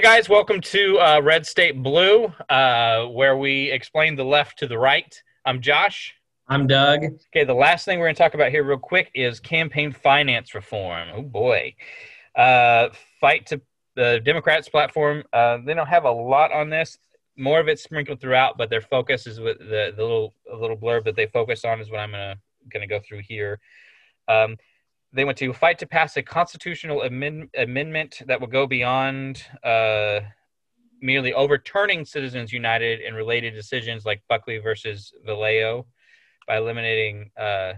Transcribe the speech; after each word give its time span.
Hey 0.00 0.16
guys, 0.16 0.30
welcome 0.30 0.62
to 0.62 0.98
uh, 0.98 1.20
Red 1.22 1.44
State 1.44 1.82
Blue, 1.82 2.32
uh, 2.48 3.04
where 3.04 3.36
we 3.36 3.70
explain 3.70 4.16
the 4.16 4.24
left 4.24 4.58
to 4.60 4.66
the 4.66 4.78
right. 4.78 5.14
I'm 5.44 5.60
Josh. 5.60 6.14
I'm 6.48 6.66
Doug. 6.66 7.04
Okay, 7.04 7.44
the 7.44 7.52
last 7.52 7.84
thing 7.84 7.98
we're 7.98 8.06
going 8.06 8.14
to 8.14 8.22
talk 8.22 8.32
about 8.32 8.50
here, 8.50 8.64
real 8.64 8.78
quick, 8.78 9.10
is 9.14 9.40
campaign 9.40 9.92
finance 9.92 10.54
reform. 10.54 11.08
Oh 11.14 11.20
boy, 11.20 11.74
uh, 12.34 12.88
fight 13.20 13.44
to 13.48 13.60
the 13.94 14.22
Democrats' 14.24 14.70
platform. 14.70 15.22
Uh, 15.34 15.58
they 15.66 15.74
don't 15.74 15.86
have 15.86 16.04
a 16.04 16.10
lot 16.10 16.50
on 16.50 16.70
this. 16.70 16.96
More 17.36 17.60
of 17.60 17.68
it's 17.68 17.82
sprinkled 17.82 18.22
throughout, 18.22 18.56
but 18.56 18.70
their 18.70 18.80
focus 18.80 19.26
is 19.26 19.38
with 19.38 19.58
the, 19.58 19.92
the 19.94 20.02
little 20.02 20.32
little 20.50 20.78
blurb 20.78 21.04
that 21.04 21.14
they 21.14 21.26
focus 21.26 21.62
on 21.66 21.78
is 21.78 21.90
what 21.90 22.00
I'm 22.00 22.12
gonna 22.12 22.36
gonna 22.72 22.86
go 22.86 23.00
through 23.06 23.20
here. 23.28 23.60
Um, 24.28 24.56
they 25.12 25.24
went 25.24 25.38
to 25.38 25.52
fight 25.52 25.78
to 25.78 25.86
pass 25.86 26.16
a 26.16 26.22
constitutional 26.22 27.02
amend- 27.02 27.48
amendment 27.56 28.22
that 28.26 28.40
will 28.40 28.46
go 28.46 28.66
beyond 28.66 29.42
uh, 29.64 30.20
merely 31.02 31.32
overturning 31.32 32.04
Citizens 32.04 32.52
United 32.52 33.00
and 33.00 33.16
related 33.16 33.54
decisions 33.54 34.04
like 34.04 34.22
Buckley 34.28 34.58
versus 34.58 35.12
Valeo 35.26 35.86
by 36.46 36.58
eliminating 36.58 37.30
uh, 37.38 37.72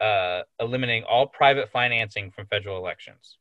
uh, 0.00 0.42
eliminating 0.58 1.04
all 1.04 1.26
private 1.26 1.68
financing 1.70 2.30
from 2.30 2.46
federal 2.46 2.78
elections. 2.78 3.36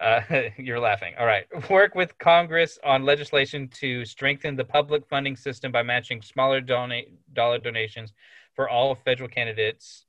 Uh, 0.00 0.20
you're 0.58 0.80
laughing. 0.80 1.14
All 1.18 1.26
right. 1.26 1.46
Work 1.70 1.94
with 1.94 2.16
Congress 2.18 2.78
on 2.84 3.04
legislation 3.04 3.68
to 3.74 4.04
strengthen 4.04 4.56
the 4.56 4.64
public 4.64 5.06
funding 5.08 5.36
system 5.36 5.70
by 5.70 5.82
matching 5.82 6.20
smaller 6.22 6.60
dollar 6.60 7.58
donations 7.58 8.12
for 8.54 8.68
all 8.68 8.94
federal 8.94 9.28
candidates 9.28 10.03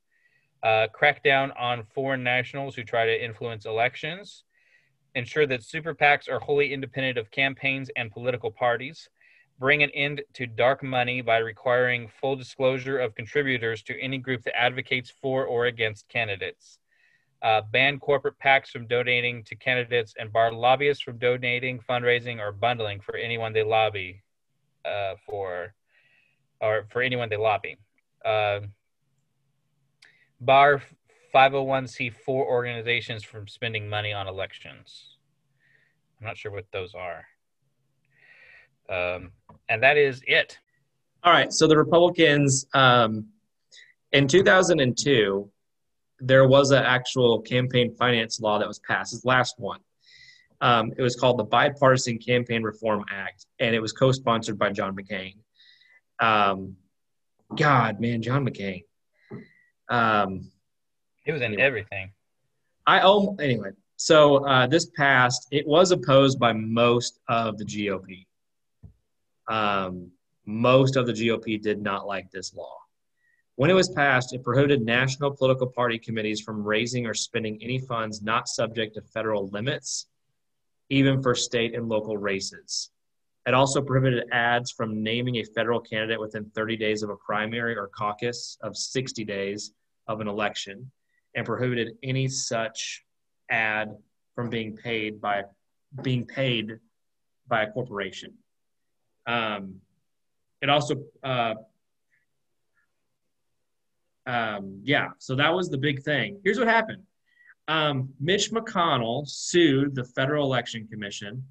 uh, 0.65 0.87
crack 0.87 1.23
down 1.23 1.51
on 1.51 1.83
foreign 1.93 2.23
nationals 2.23 2.75
who 2.75 2.83
try 2.83 3.05
to 3.05 3.23
influence 3.23 3.65
elections, 3.67 4.45
ensure 5.13 5.45
that 5.45 5.63
super 5.63 5.93
PACs 5.93 6.27
are 6.27 6.39
wholly 6.39 6.73
independent 6.73 7.19
of 7.19 7.29
campaigns 7.29 7.91
and 7.95 8.11
political 8.11 8.49
parties, 8.49 9.07
bring 9.59 9.83
an 9.83 9.91
end 9.91 10.23
to 10.33 10.47
dark 10.47 10.81
money 10.81 11.21
by 11.21 11.37
requiring 11.37 12.09
full 12.19 12.35
disclosure 12.35 12.97
of 12.97 13.13
contributors 13.13 13.83
to 13.83 13.97
any 14.01 14.17
group 14.17 14.41
that 14.43 14.59
advocates 14.59 15.13
for 15.21 15.45
or 15.45 15.67
against 15.67 16.09
candidates. 16.09 16.79
Uh, 17.43 17.61
ban 17.71 17.99
corporate 17.99 18.37
PACs 18.43 18.69
from 18.69 18.87
donating 18.87 19.43
to 19.43 19.55
candidates 19.55 20.15
and 20.17 20.33
bar 20.33 20.51
lobbyists 20.51 21.03
from 21.03 21.19
donating, 21.19 21.79
fundraising, 21.87 22.39
or 22.39 22.51
bundling 22.51 22.99
for 22.99 23.15
anyone 23.15 23.53
they 23.53 23.61
lobby 23.61 24.23
uh, 24.83 25.13
for, 25.27 25.75
or 26.59 26.87
for 26.89 27.03
anyone 27.03 27.29
they 27.29 27.37
lobby. 27.37 27.77
Uh, 28.25 28.61
bar 30.39 30.81
501c4 31.33 32.27
organizations 32.27 33.23
from 33.23 33.47
spending 33.47 33.89
money 33.89 34.13
on 34.13 34.27
elections. 34.27 35.17
I'm 36.19 36.27
not 36.27 36.37
sure 36.37 36.51
what 36.51 36.65
those 36.71 36.93
are. 36.95 37.25
Um, 38.89 39.31
and 39.67 39.83
that 39.83 39.97
is 39.97 40.21
it. 40.27 40.57
All 41.23 41.33
right. 41.33 41.51
So 41.51 41.67
the 41.67 41.77
Republicans 41.77 42.65
um, 42.73 43.25
in 44.11 44.27
2002, 44.27 45.49
there 46.19 46.47
was 46.47 46.71
an 46.71 46.83
actual 46.83 47.41
campaign 47.41 47.93
finance 47.95 48.39
law 48.39 48.59
that 48.59 48.67
was 48.67 48.79
passed. 48.79 49.11
This 49.11 49.25
last 49.25 49.55
one. 49.57 49.79
Um, 50.61 50.93
it 50.97 51.01
was 51.01 51.15
called 51.17 51.37
the 51.37 51.43
Bipartisan 51.43 52.17
Campaign 52.17 52.63
Reform 52.63 53.03
Act, 53.11 53.45
and 53.59 53.75
it 53.75 53.81
was 53.81 53.91
co-sponsored 53.91 54.57
by 54.57 54.71
John 54.71 54.95
McCain. 54.95 55.35
Um, 56.19 56.77
God, 57.57 57.99
man, 57.99 58.21
John 58.21 58.47
McCain. 58.47 58.83
Um, 59.89 60.51
It 61.25 61.31
was 61.31 61.41
in 61.41 61.59
everything. 61.59 62.11
I 62.87 63.01
oh 63.01 63.35
anyway. 63.39 63.71
So 63.97 64.45
uh, 64.45 64.67
this 64.67 64.87
passed. 64.97 65.47
It 65.51 65.65
was 65.65 65.91
opposed 65.91 66.39
by 66.39 66.53
most 66.53 67.19
of 67.29 67.57
the 67.57 67.65
GOP. 67.65 68.25
Um, 69.47 70.11
most 70.45 70.95
of 70.95 71.07
the 71.07 71.13
GOP 71.13 71.61
did 71.61 71.81
not 71.81 72.05
like 72.05 72.29
this 72.31 72.53
law. 72.53 72.77
When 73.55 73.69
it 73.69 73.73
was 73.73 73.89
passed, 73.89 74.33
it 74.33 74.43
prohibited 74.43 74.81
national 74.81 75.31
political 75.31 75.67
party 75.67 75.97
committees 75.97 76.41
from 76.41 76.63
raising 76.63 77.05
or 77.07 77.13
spending 77.13 77.57
any 77.63 77.79
funds 77.79 78.21
not 78.21 78.49
subject 78.49 78.95
to 78.95 79.01
federal 79.01 79.47
limits, 79.47 80.07
even 80.89 81.21
for 81.21 81.33
state 81.33 81.73
and 81.73 81.87
local 81.87 82.17
races. 82.17 82.91
It 83.45 83.53
also 83.53 83.81
prohibited 83.81 84.25
ads 84.31 84.71
from 84.71 85.03
naming 85.03 85.35
a 85.35 85.43
federal 85.43 85.79
candidate 85.79 86.19
within 86.19 86.49
30 86.55 86.77
days 86.77 87.03
of 87.03 87.11
a 87.11 87.15
primary 87.15 87.75
or 87.75 87.87
caucus 87.87 88.57
of 88.61 88.75
60 88.75 89.23
days 89.23 89.71
of 90.07 90.19
an 90.19 90.27
election, 90.27 90.91
and 91.35 91.45
prohibited 91.45 91.97
any 92.01 92.27
such 92.27 93.03
ad 93.49 93.95
from 94.33 94.49
being 94.49 94.75
paid 94.75 95.21
by 95.21 95.43
being 96.01 96.25
paid 96.25 96.79
by 97.47 97.63
a 97.63 97.71
corporation. 97.71 98.33
Um, 99.27 99.81
it 100.61 100.69
also, 100.69 101.03
uh, 101.23 101.55
um, 104.25 104.79
yeah, 104.83 105.09
so 105.19 105.35
that 105.35 105.53
was 105.53 105.69
the 105.69 105.77
big 105.77 106.01
thing. 106.03 106.39
Here's 106.43 106.57
what 106.57 106.67
happened 106.67 107.03
um, 107.67 108.09
Mitch 108.19 108.51
McConnell 108.51 109.27
sued 109.27 109.95
the 109.95 110.03
Federal 110.03 110.45
Election 110.45 110.87
Commission 110.87 111.43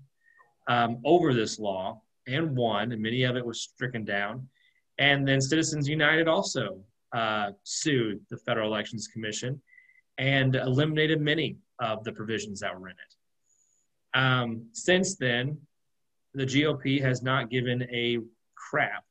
um, 0.66 1.00
over 1.04 1.34
this 1.34 1.58
law 1.58 2.00
and 2.26 2.56
won, 2.56 2.92
and 2.92 3.02
many 3.02 3.24
of 3.24 3.36
it 3.36 3.44
was 3.44 3.60
stricken 3.60 4.04
down. 4.04 4.48
And 4.98 5.26
then 5.26 5.40
Citizens 5.40 5.88
United 5.88 6.28
also 6.28 6.80
uh, 7.14 7.50
sued 7.64 8.20
the 8.30 8.36
Federal 8.38 8.68
Elections 8.68 9.08
Commission 9.08 9.60
and 10.18 10.54
eliminated 10.54 11.20
many 11.20 11.56
of 11.80 12.04
the 12.04 12.12
provisions 12.12 12.60
that 12.60 12.78
were 12.78 12.88
in 12.88 12.94
it. 12.94 14.18
Um, 14.18 14.66
since 14.72 15.16
then, 15.16 15.58
the 16.34 16.44
GOP 16.44 17.00
has 17.00 17.22
not 17.22 17.50
given 17.50 17.82
a 17.92 18.18
crap 18.54 19.04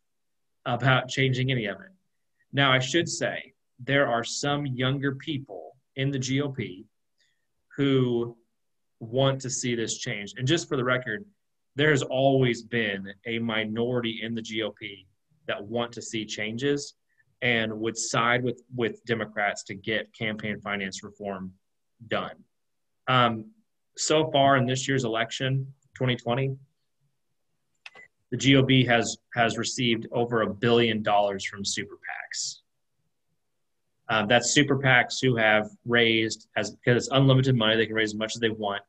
about 0.66 1.10
changing 1.10 1.52
any 1.52 1.66
of 1.66 1.80
it. 1.82 1.92
Now, 2.54 2.72
I 2.72 2.80
should 2.80 3.10
say 3.10 3.54
there 3.80 4.08
are 4.08 4.24
some 4.24 4.66
younger 4.66 5.16
people 5.16 5.76
in 5.96 6.12
the 6.12 6.20
GOP 6.20 6.86
who 7.76 8.38
want 9.00 9.42
to 9.42 9.50
see 9.50 9.76
this 9.76 9.98
change. 9.98 10.34
And 10.38 10.48
just 10.48 10.70
for 10.70 10.78
the 10.78 10.84
record, 10.84 11.26
there's 11.76 12.04
always 12.04 12.62
been 12.62 13.14
a 13.26 13.40
minority 13.40 14.20
in 14.22 14.36
the 14.36 14.42
GOP 14.42 15.06
that 15.48 15.64
want 15.64 15.92
to 15.94 16.02
see 16.02 16.26
changes 16.26 16.94
and 17.42 17.72
would 17.80 17.98
side 17.98 18.44
with 18.44 18.64
with 18.76 19.04
Democrats 19.06 19.64
to 19.64 19.76
get 19.76 20.14
campaign 20.14 20.60
finance 20.62 21.04
reform 21.04 21.52
done. 22.08 22.36
Um, 23.08 23.52
so 23.98 24.32
far 24.32 24.58
in 24.58 24.66
this 24.66 24.88
year's 24.88 25.04
election, 25.04 25.74
2020, 25.96 26.56
the 28.32 28.38
GOP 28.38 28.88
has 28.88 29.18
has 29.36 29.58
received 29.58 30.08
over 30.12 30.42
a 30.42 30.54
billion 30.54 31.04
dollars 31.04 31.46
from 31.46 31.66
super 31.66 31.96
PACs. 31.96 32.60
Um, 34.10 34.28
that's 34.28 34.52
super 34.52 34.78
PACs 34.78 35.22
who 35.22 35.36
have 35.36 35.70
raised 35.86 36.48
as 36.56 36.72
because 36.72 37.06
it's 37.06 37.16
unlimited 37.16 37.56
money; 37.56 37.76
they 37.76 37.86
can 37.86 37.96
raise 37.96 38.12
as 38.12 38.16
much 38.16 38.36
as 38.36 38.40
they 38.40 38.50
want. 38.50 38.82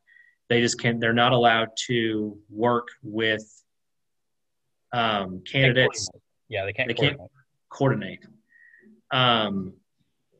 They 0.49 0.60
just 0.60 0.81
can't. 0.81 1.00
They're 1.00 1.12
not 1.12 1.32
allowed 1.32 1.71
to 1.87 2.37
work 2.50 2.88
with 3.03 3.44
um, 4.93 5.43
candidates. 5.50 6.09
Yeah, 6.49 6.65
they 6.65 6.72
can't. 6.72 6.88
They 6.88 6.94
can't 6.94 7.21
coordinate. 7.71 8.25
Um, 9.10 9.75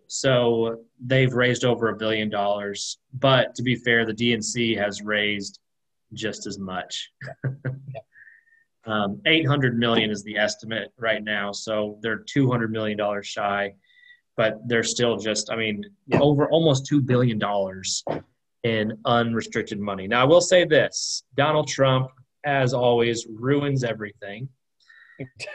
so 0.07 0.85
they've 1.05 1.33
raised 1.33 1.65
over 1.65 1.89
a 1.89 1.97
billion 1.97 2.31
dollars. 2.31 2.99
But 3.13 3.55
to 3.57 3.63
be 3.63 3.75
fair, 3.77 4.05
the 4.05 4.15
DNC 4.15 4.79
has 4.79 5.03
raised 5.03 5.59
just 6.13 6.47
as 6.47 6.59
much. 6.59 7.11
um, 8.85 9.21
800 9.27 9.77
million 9.79 10.11
is 10.11 10.23
the 10.23 10.37
estimate 10.37 10.93
right 10.99 11.23
now. 11.23 11.53
So 11.53 11.99
they're 12.03 12.19
200 12.19 12.71
million 12.71 12.97
dollars 12.97 13.27
shy, 13.27 13.75
but 14.37 14.59
they're 14.67 14.85
still 14.85 15.17
just, 15.17 15.51
I 15.51 15.57
mean, 15.57 15.85
over 16.13 16.49
almost 16.49 16.91
$2 16.91 17.05
billion 17.05 17.41
in 18.65 18.99
unrestricted 19.05 19.79
money. 19.79 20.09
Now, 20.09 20.23
I 20.23 20.25
will 20.25 20.41
say 20.41 20.65
this 20.65 21.23
Donald 21.37 21.69
Trump, 21.69 22.11
as 22.45 22.75
always, 22.75 23.27
ruins 23.27 23.85
everything. 23.85 24.49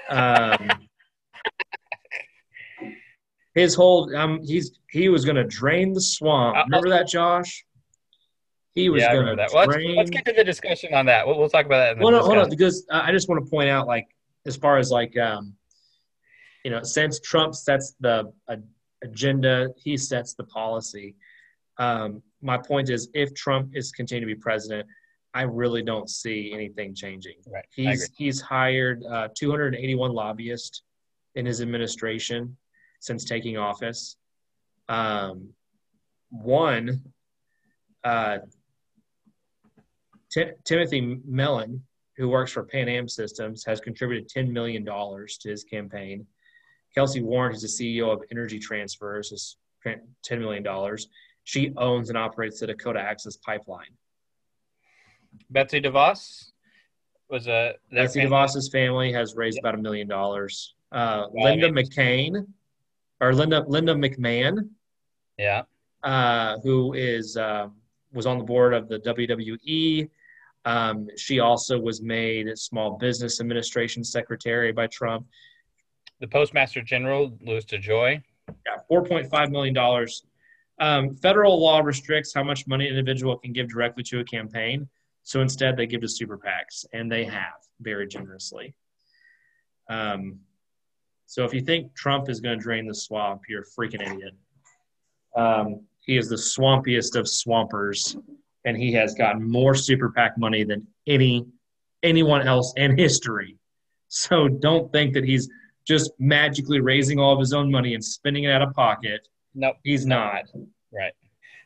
Um, 0.09 0.69
his 3.56 3.75
whole 3.75 4.15
um 4.15 4.39
he's 4.44 4.79
he 4.89 5.09
was 5.09 5.25
gonna 5.25 5.44
drain 5.44 5.91
the 5.91 6.00
swamp. 6.01 6.56
Uh, 6.56 6.63
Remember 6.65 6.89
that, 6.89 7.07
Josh? 7.07 7.65
He 8.73 8.89
was 8.89 9.01
yeah, 9.01 9.07
gonna 9.07 9.19
remember 9.19 9.41
that. 9.41 9.53
Well, 9.53 9.67
let's, 9.67 9.83
let's 9.97 10.09
get 10.12 10.23
to 10.25 10.33
the 10.33 10.44
discussion 10.44 10.94
on 10.94 11.07
that. 11.07 11.27
We'll, 11.27 11.38
we'll 11.38 11.50
talk 11.50 11.65
about 11.65 11.79
that. 11.79 11.91
In 11.94 11.97
the 11.97 12.03
hold 12.03 12.13
on, 12.13 12.23
hold 12.23 12.38
on, 12.38 12.50
because 12.50 12.85
I 12.89 13.12
just 13.12 13.27
want 13.27 13.44
to 13.44 13.50
point 13.50 13.69
out, 13.69 13.88
like, 13.88 14.07
as 14.45 14.55
far 14.55 14.77
as 14.77 14.91
like, 14.91 15.17
um, 15.17 15.55
you 16.63 16.71
know, 16.71 16.83
since 16.83 17.19
Trump 17.19 17.55
sets 17.55 17.95
the 18.00 18.31
uh, 18.47 18.55
agenda, 19.03 19.69
he 19.75 19.97
sets 19.97 20.35
the 20.35 20.44
policy. 20.45 21.15
Um, 21.77 22.21
my 22.41 22.57
point 22.57 22.89
is, 22.89 23.09
if 23.13 23.33
Trump 23.33 23.75
is 23.75 23.91
continuing 23.91 24.27
to 24.30 24.36
be 24.36 24.39
president, 24.39 24.88
I 25.33 25.44
really 25.44 25.83
don't 25.83 26.09
see 26.09 26.51
anything 26.53 26.95
changing. 26.95 27.36
Right. 27.47 27.65
He's 27.71 28.09
he's 28.18 28.41
hired 28.41 29.03
uh, 29.06 29.30
281 29.36 30.12
lobbyists 30.12 30.83
in 31.36 31.45
his 31.45 31.62
administration 31.62 32.57
since 33.00 33.24
taking 33.24 33.57
office. 33.57 34.18
Um, 34.88 35.50
one, 36.30 37.03
uh, 38.03 38.39
T- 40.31 40.51
Timothy 40.65 41.19
Mellon, 41.25 41.83
who 42.18 42.30
works 42.30 42.51
for 42.51 42.63
Pan 42.63 42.89
Am 42.89 43.07
Systems, 43.07 43.63
has 43.65 43.80
contributed 43.80 44.30
$10 44.30 44.51
million 44.51 44.86
to 44.86 45.50
his 45.50 45.63
campaign. 45.63 46.25
Kelcy 46.95 47.21
Warren, 47.21 47.53
who's 47.53 47.62
the 47.62 47.68
CEO 48.00 48.12
of 48.12 48.24
Energy 48.31 48.59
Transfers, 48.59 49.31
is 49.31 49.57
$10 49.86 50.39
million. 50.39 50.65
She 51.50 51.74
owns 51.78 52.10
and 52.10 52.18
operates 52.18 52.60
the 52.60 52.68
Dakota 52.68 53.00
Access 53.00 53.36
Pipeline. 53.38 53.90
Betsy 55.50 55.81
DeVos 55.81 56.51
was 57.28 57.48
a 57.48 57.74
Betsy 57.92 58.22
family- 58.22 58.36
DeVos's 58.38 58.69
family 58.69 59.12
has 59.13 59.34
raised 59.36 59.57
about 59.57 59.74
a 59.74 59.80
million 59.80 60.07
dollars. 60.07 60.75
Uh, 60.92 61.25
Linda 61.34 61.69
McCain, 61.72 62.46
or 63.19 63.34
Linda 63.34 63.63
Linda 63.68 63.96
McMahon, 63.96 64.69
Yeah. 65.40 65.63
uh, 66.04 66.60
who 66.60 66.94
is 66.94 67.36
uh, 67.36 67.69
was 68.13 68.28
on 68.28 68.38
the 68.38 68.44
board 68.44 68.75
of 68.75 68.88
the 68.88 69.00
WWE. 69.00 70.07
Um, 70.66 71.07
she 71.18 71.40
also 71.40 71.80
was 71.80 72.00
made 72.00 72.56
Small 72.60 72.96
Business 73.00 73.40
Administration 73.42 74.04
Secretary 74.04 74.72
by 74.72 74.86
Trump. 74.86 75.25
The 76.19 76.28
Postmaster 76.28 76.84
General, 76.84 77.36
Louis 77.42 77.66
DeJoy. 77.66 78.22
Got 78.68 78.88
four 78.88 79.04
point 79.04 79.28
five 79.31 79.50
million 79.50 79.74
dollars. 79.74 80.25
Um, 80.79 81.15
federal 81.15 81.61
law 81.61 81.79
restricts 81.79 82.33
how 82.33 82.43
much 82.43 82.67
money 82.67 82.87
an 82.87 82.95
individual 82.95 83.37
can 83.37 83.51
give 83.51 83.69
directly 83.69 84.03
to 84.03 84.19
a 84.19 84.23
campaign. 84.23 84.87
So 85.23 85.41
instead, 85.41 85.75
they 85.75 85.85
give 85.85 86.01
to 86.01 86.07
super 86.07 86.37
PACs, 86.37 86.85
and 86.93 87.11
they 87.11 87.25
have 87.25 87.53
very 87.81 88.07
generously. 88.07 88.73
Um, 89.89 90.39
so 91.25 91.43
if 91.43 91.53
you 91.53 91.61
think 91.61 91.93
Trump 91.93 92.29
is 92.29 92.39
going 92.39 92.57
to 92.57 92.63
drain 92.63 92.87
the 92.87 92.95
swamp, 92.95 93.41
you're 93.47 93.61
a 93.61 93.65
freaking 93.65 94.01
idiot. 94.01 94.33
Um, 95.35 95.81
he 95.99 96.17
is 96.17 96.29
the 96.29 96.35
swampiest 96.35 97.15
of 97.15 97.27
swampers, 97.27 98.17
and 98.65 98.75
he 98.75 98.93
has 98.93 99.13
gotten 99.13 99.47
more 99.47 99.75
super 99.75 100.09
PAC 100.09 100.37
money 100.37 100.63
than 100.63 100.87
any 101.05 101.45
anyone 102.01 102.47
else 102.47 102.73
in 102.77 102.97
history. 102.97 103.57
So 104.07 104.47
don't 104.47 104.91
think 104.91 105.13
that 105.13 105.23
he's 105.23 105.49
just 105.85 106.11
magically 106.17 106.79
raising 106.79 107.19
all 107.19 107.33
of 107.33 107.39
his 107.39 107.53
own 107.53 107.69
money 107.69 107.93
and 107.93 108.03
spending 108.03 108.45
it 108.45 108.51
out 108.51 108.61
of 108.61 108.73
pocket. 108.73 109.27
Nope. 109.59 109.75
He's 109.83 110.06
not. 110.06 110.45
Right. 110.94 111.11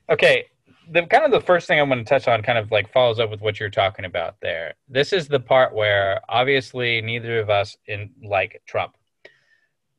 Okay. 0.09 0.45
The 0.91 1.05
kind 1.05 1.23
of 1.23 1.31
the 1.31 1.39
first 1.39 1.67
thing 1.67 1.79
I 1.79 1.83
want 1.83 2.05
to 2.05 2.09
touch 2.09 2.27
on 2.27 2.41
kind 2.41 2.57
of 2.57 2.71
like 2.71 2.91
follows 2.91 3.19
up 3.19 3.29
with 3.29 3.39
what 3.39 3.59
you're 3.59 3.69
talking 3.69 4.05
about 4.05 4.35
there. 4.41 4.73
This 4.89 5.13
is 5.13 5.27
the 5.27 5.39
part 5.39 5.75
where 5.75 6.19
obviously 6.27 7.01
neither 7.01 7.39
of 7.39 7.51
us 7.51 7.77
in 7.85 8.09
like 8.23 8.61
Trump. 8.65 8.97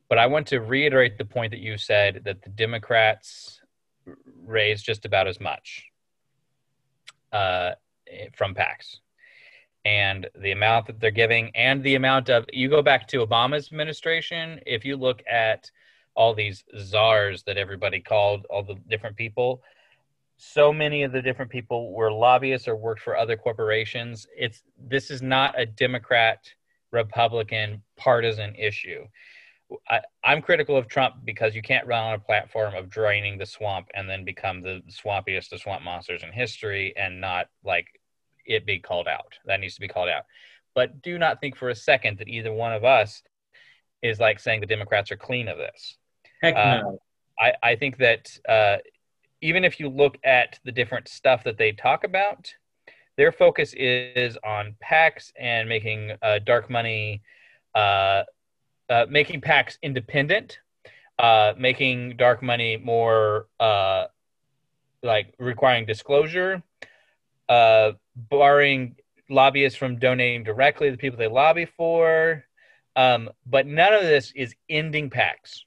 But 0.09 0.19
I 0.19 0.27
want 0.27 0.45
to 0.47 0.59
reiterate 0.59 1.17
the 1.17 1.25
point 1.25 1.51
that 1.51 1.61
you 1.61 1.77
said 1.77 2.21
that 2.25 2.43
the 2.43 2.49
Democrats 2.49 3.61
raise 4.45 4.83
just 4.83 5.05
about 5.05 5.27
as 5.27 5.39
much 5.39 5.85
uh, 7.31 7.71
from 8.35 8.53
PACs. 8.53 8.97
And 9.85 10.27
the 10.35 10.51
amount 10.51 10.87
that 10.87 10.99
they're 10.99 11.11
giving, 11.11 11.51
and 11.55 11.81
the 11.81 11.95
amount 11.95 12.29
of, 12.29 12.45
you 12.51 12.69
go 12.69 12.81
back 12.81 13.07
to 13.09 13.25
Obama's 13.25 13.67
administration, 13.67 14.59
if 14.65 14.83
you 14.83 14.97
look 14.97 15.23
at 15.31 15.71
all 16.15 16.33
these 16.33 16.63
czars 16.79 17.43
that 17.43 17.57
everybody 17.57 17.99
called, 17.99 18.45
all 18.49 18.63
the 18.63 18.75
different 18.87 19.15
people, 19.15 19.61
so 20.37 20.73
many 20.73 21.03
of 21.03 21.11
the 21.11 21.21
different 21.21 21.51
people 21.51 21.93
were 21.93 22.11
lobbyists 22.11 22.67
or 22.67 22.75
worked 22.75 23.01
for 23.01 23.15
other 23.15 23.37
corporations. 23.37 24.27
It's 24.35 24.63
this 24.77 25.09
is 25.09 25.21
not 25.21 25.59
a 25.59 25.65
Democrat 25.65 26.45
Republican 26.91 27.81
partisan 27.97 28.55
issue. 28.55 29.05
I, 29.89 30.01
I'm 30.23 30.41
critical 30.41 30.77
of 30.77 30.87
Trump 30.87 31.15
because 31.23 31.55
you 31.55 31.61
can't 31.61 31.87
run 31.87 32.03
on 32.03 32.13
a 32.13 32.19
platform 32.19 32.75
of 32.75 32.89
draining 32.89 33.37
the 33.37 33.45
swamp 33.45 33.87
and 33.95 34.09
then 34.09 34.23
become 34.23 34.61
the 34.61 34.81
swampiest 34.89 35.51
of 35.53 35.61
swamp 35.61 35.83
monsters 35.83 36.23
in 36.23 36.31
history 36.31 36.93
and 36.97 37.19
not 37.19 37.47
like 37.63 37.87
it 38.45 38.65
be 38.65 38.77
called 38.77 39.07
out. 39.07 39.33
That 39.45 39.59
needs 39.59 39.75
to 39.75 39.81
be 39.81 39.87
called 39.87 40.09
out. 40.09 40.23
But 40.75 41.01
do 41.01 41.17
not 41.17 41.39
think 41.39 41.55
for 41.55 41.69
a 41.69 41.75
second 41.75 42.19
that 42.19 42.27
either 42.27 42.53
one 42.53 42.73
of 42.73 42.83
us 42.83 43.23
is 44.01 44.19
like 44.19 44.39
saying 44.39 44.59
the 44.59 44.67
Democrats 44.67 45.11
are 45.11 45.17
clean 45.17 45.47
of 45.47 45.57
this. 45.57 45.97
Heck 46.41 46.55
Uh, 46.55 46.81
no. 46.81 46.99
I, 47.39 47.53
I 47.63 47.75
think 47.75 47.97
that 47.97 48.37
uh, 48.47 48.77
even 49.41 49.63
if 49.63 49.79
you 49.79 49.89
look 49.89 50.17
at 50.23 50.59
the 50.63 50.71
different 50.71 51.07
stuff 51.07 51.43
that 51.43 51.57
they 51.57 51.71
talk 51.71 52.03
about, 52.03 52.53
their 53.17 53.31
focus 53.31 53.73
is 53.77 54.37
on 54.43 54.75
PACs 54.83 55.31
and 55.39 55.69
making 55.69 56.11
uh, 56.21 56.39
dark 56.39 56.69
money, 56.69 57.21
uh, 57.73 58.23
uh, 58.89 59.05
making 59.09 59.41
PACs 59.41 59.77
independent, 59.81 60.59
uh, 61.19 61.53
making 61.57 62.17
dark 62.17 62.41
money 62.41 62.77
more 62.77 63.47
uh, 63.59 64.05
like 65.01 65.33
requiring 65.39 65.85
disclosure, 65.85 66.61
uh, 67.47 67.91
barring 68.15 68.95
lobbyists 69.29 69.77
from 69.77 69.97
donating 69.97 70.43
directly 70.43 70.87
to 70.87 70.91
the 70.91 70.97
people 70.97 71.17
they 71.17 71.27
lobby 71.27 71.65
for. 71.65 72.45
Um, 72.97 73.29
but 73.45 73.65
none 73.65 73.93
of 73.93 74.03
this 74.03 74.31
is 74.35 74.55
ending 74.69 75.09
PACs 75.09 75.63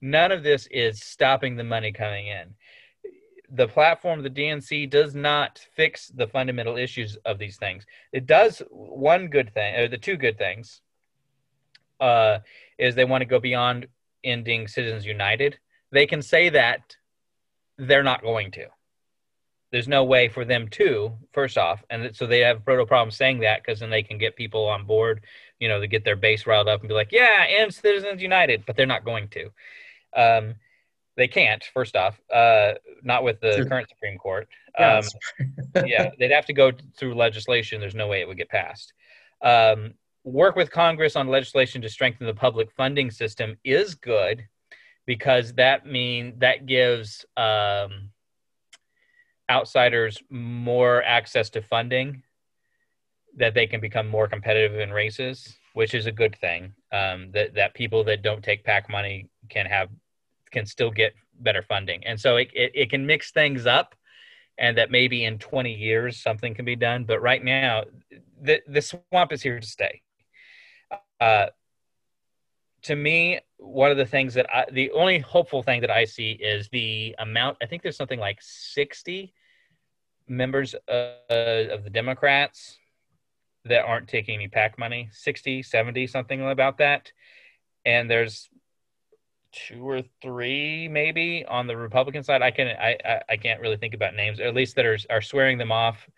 none 0.00 0.32
of 0.32 0.42
this 0.42 0.66
is 0.70 1.02
stopping 1.02 1.56
the 1.56 1.64
money 1.64 1.92
coming 1.92 2.26
in. 2.26 2.54
The 3.52 3.68
platform, 3.68 4.22
the 4.22 4.30
DNC, 4.30 4.88
does 4.90 5.14
not 5.14 5.58
fix 5.74 6.08
the 6.08 6.28
fundamental 6.28 6.76
issues 6.76 7.16
of 7.24 7.38
these 7.38 7.56
things. 7.56 7.84
It 8.12 8.26
does 8.26 8.62
one 8.70 9.28
good 9.28 9.52
thing, 9.52 9.74
or 9.76 9.88
the 9.88 9.98
two 9.98 10.16
good 10.16 10.38
things, 10.38 10.80
uh, 12.00 12.38
is 12.78 12.94
they 12.94 13.04
want 13.04 13.22
to 13.22 13.26
go 13.26 13.40
beyond 13.40 13.86
ending 14.24 14.68
Citizens 14.68 15.04
United. 15.04 15.58
They 15.90 16.06
can 16.06 16.22
say 16.22 16.48
that 16.50 16.96
they're 17.76 18.02
not 18.02 18.22
going 18.22 18.50
to. 18.52 18.66
There's 19.72 19.88
no 19.88 20.04
way 20.04 20.28
for 20.28 20.44
them 20.44 20.68
to, 20.70 21.12
first 21.32 21.56
off, 21.56 21.84
and 21.90 22.14
so 22.14 22.26
they 22.26 22.40
have 22.40 22.56
a 22.56 22.60
proto 22.60 22.86
problem 22.86 23.10
saying 23.10 23.40
that 23.40 23.62
because 23.62 23.80
then 23.80 23.90
they 23.90 24.02
can 24.02 24.18
get 24.18 24.34
people 24.34 24.66
on 24.66 24.84
board, 24.84 25.22
you 25.60 25.68
know, 25.68 25.80
to 25.80 25.86
get 25.86 26.04
their 26.04 26.16
base 26.16 26.46
riled 26.46 26.68
up 26.68 26.80
and 26.80 26.88
be 26.88 26.94
like, 26.94 27.12
yeah, 27.12 27.46
end 27.48 27.72
Citizens 27.72 28.20
United, 28.20 28.64
but 28.66 28.76
they're 28.76 28.86
not 28.86 29.04
going 29.04 29.28
to. 29.28 29.50
Um, 30.16 30.54
they 31.16 31.28
can't. 31.28 31.62
First 31.74 31.96
off, 31.96 32.20
uh, 32.32 32.74
not 33.02 33.24
with 33.24 33.40
the 33.40 33.66
current 33.68 33.88
Supreme 33.88 34.16
Court. 34.16 34.48
Yeah, 34.78 34.98
Um, 34.98 35.84
yeah, 35.86 36.10
they'd 36.18 36.30
have 36.30 36.46
to 36.46 36.52
go 36.52 36.72
through 36.96 37.14
legislation. 37.14 37.80
There's 37.80 37.94
no 37.94 38.08
way 38.08 38.20
it 38.20 38.28
would 38.28 38.38
get 38.38 38.48
passed. 38.48 38.92
Um, 39.42 39.94
work 40.24 40.56
with 40.56 40.70
Congress 40.70 41.16
on 41.16 41.28
legislation 41.28 41.82
to 41.82 41.88
strengthen 41.88 42.26
the 42.26 42.34
public 42.34 42.70
funding 42.72 43.10
system 43.10 43.56
is 43.64 43.94
good 43.94 44.46
because 45.06 45.52
that 45.54 45.86
mean 45.86 46.34
that 46.38 46.66
gives 46.66 47.24
um, 47.36 48.10
outsiders 49.50 50.22
more 50.30 51.02
access 51.02 51.50
to 51.50 51.62
funding 51.62 52.22
that 53.36 53.54
they 53.54 53.66
can 53.66 53.80
become 53.80 54.08
more 54.08 54.28
competitive 54.28 54.78
in 54.78 54.90
races, 54.90 55.56
which 55.74 55.94
is 55.94 56.06
a 56.06 56.12
good 56.12 56.36
thing. 56.36 56.74
Um, 56.92 57.30
that 57.32 57.54
that 57.54 57.74
people 57.74 58.04
that 58.04 58.22
don't 58.22 58.42
take 58.42 58.64
PAC 58.64 58.88
money 58.88 59.28
can 59.48 59.66
have 59.66 59.88
can 60.50 60.66
still 60.66 60.90
get 60.90 61.14
better 61.40 61.62
funding, 61.62 62.04
and 62.04 62.20
so 62.20 62.36
it, 62.36 62.48
it, 62.54 62.72
it 62.74 62.90
can 62.90 63.06
mix 63.06 63.30
things 63.30 63.66
up, 63.66 63.94
and 64.58 64.76
that 64.78 64.90
maybe 64.90 65.24
in 65.24 65.38
20 65.38 65.72
years 65.72 66.22
something 66.22 66.54
can 66.54 66.64
be 66.64 66.76
done. 66.76 67.04
But 67.04 67.22
right 67.22 67.42
now, 67.42 67.84
the 68.40 68.60
the 68.66 68.82
swamp 68.82 69.32
is 69.32 69.42
here 69.42 69.60
to 69.60 69.66
stay. 69.66 70.02
Uh, 71.20 71.46
to 72.82 72.96
me, 72.96 73.40
one 73.58 73.90
of 73.90 73.96
the 73.96 74.06
things 74.06 74.34
that 74.34 74.46
I, 74.52 74.66
the 74.72 74.90
only 74.92 75.18
hopeful 75.18 75.62
thing 75.62 75.82
that 75.82 75.90
I 75.90 76.04
see 76.04 76.32
is 76.32 76.68
the 76.70 77.14
amount. 77.18 77.58
I 77.62 77.66
think 77.66 77.82
there's 77.82 77.96
something 77.96 78.18
like 78.18 78.38
60 78.40 79.32
members 80.28 80.74
uh, 80.88 81.12
of 81.30 81.84
the 81.84 81.90
Democrats 81.90 82.78
that 83.64 83.84
aren't 83.84 84.08
taking 84.08 84.34
any 84.34 84.48
PAC 84.48 84.78
money 84.78 85.08
60, 85.12 85.62
70, 85.62 86.06
something 86.06 86.48
about 86.48 86.78
that. 86.78 87.12
And 87.84 88.10
there's 88.10 88.48
two 89.52 89.88
or 89.88 90.02
three 90.22 90.88
maybe 90.88 91.44
on 91.48 91.66
the 91.66 91.76
Republican 91.76 92.22
side. 92.22 92.42
I 92.42 92.50
can 92.50 92.68
I, 92.68 92.96
I, 93.04 93.20
I 93.30 93.36
can't 93.36 93.60
really 93.60 93.76
think 93.76 93.94
about 93.94 94.14
names, 94.14 94.40
at 94.40 94.54
least 94.54 94.76
that 94.76 94.86
are 94.86 94.98
are 95.08 95.22
swearing 95.22 95.58
them 95.58 95.72
off. 95.72 96.08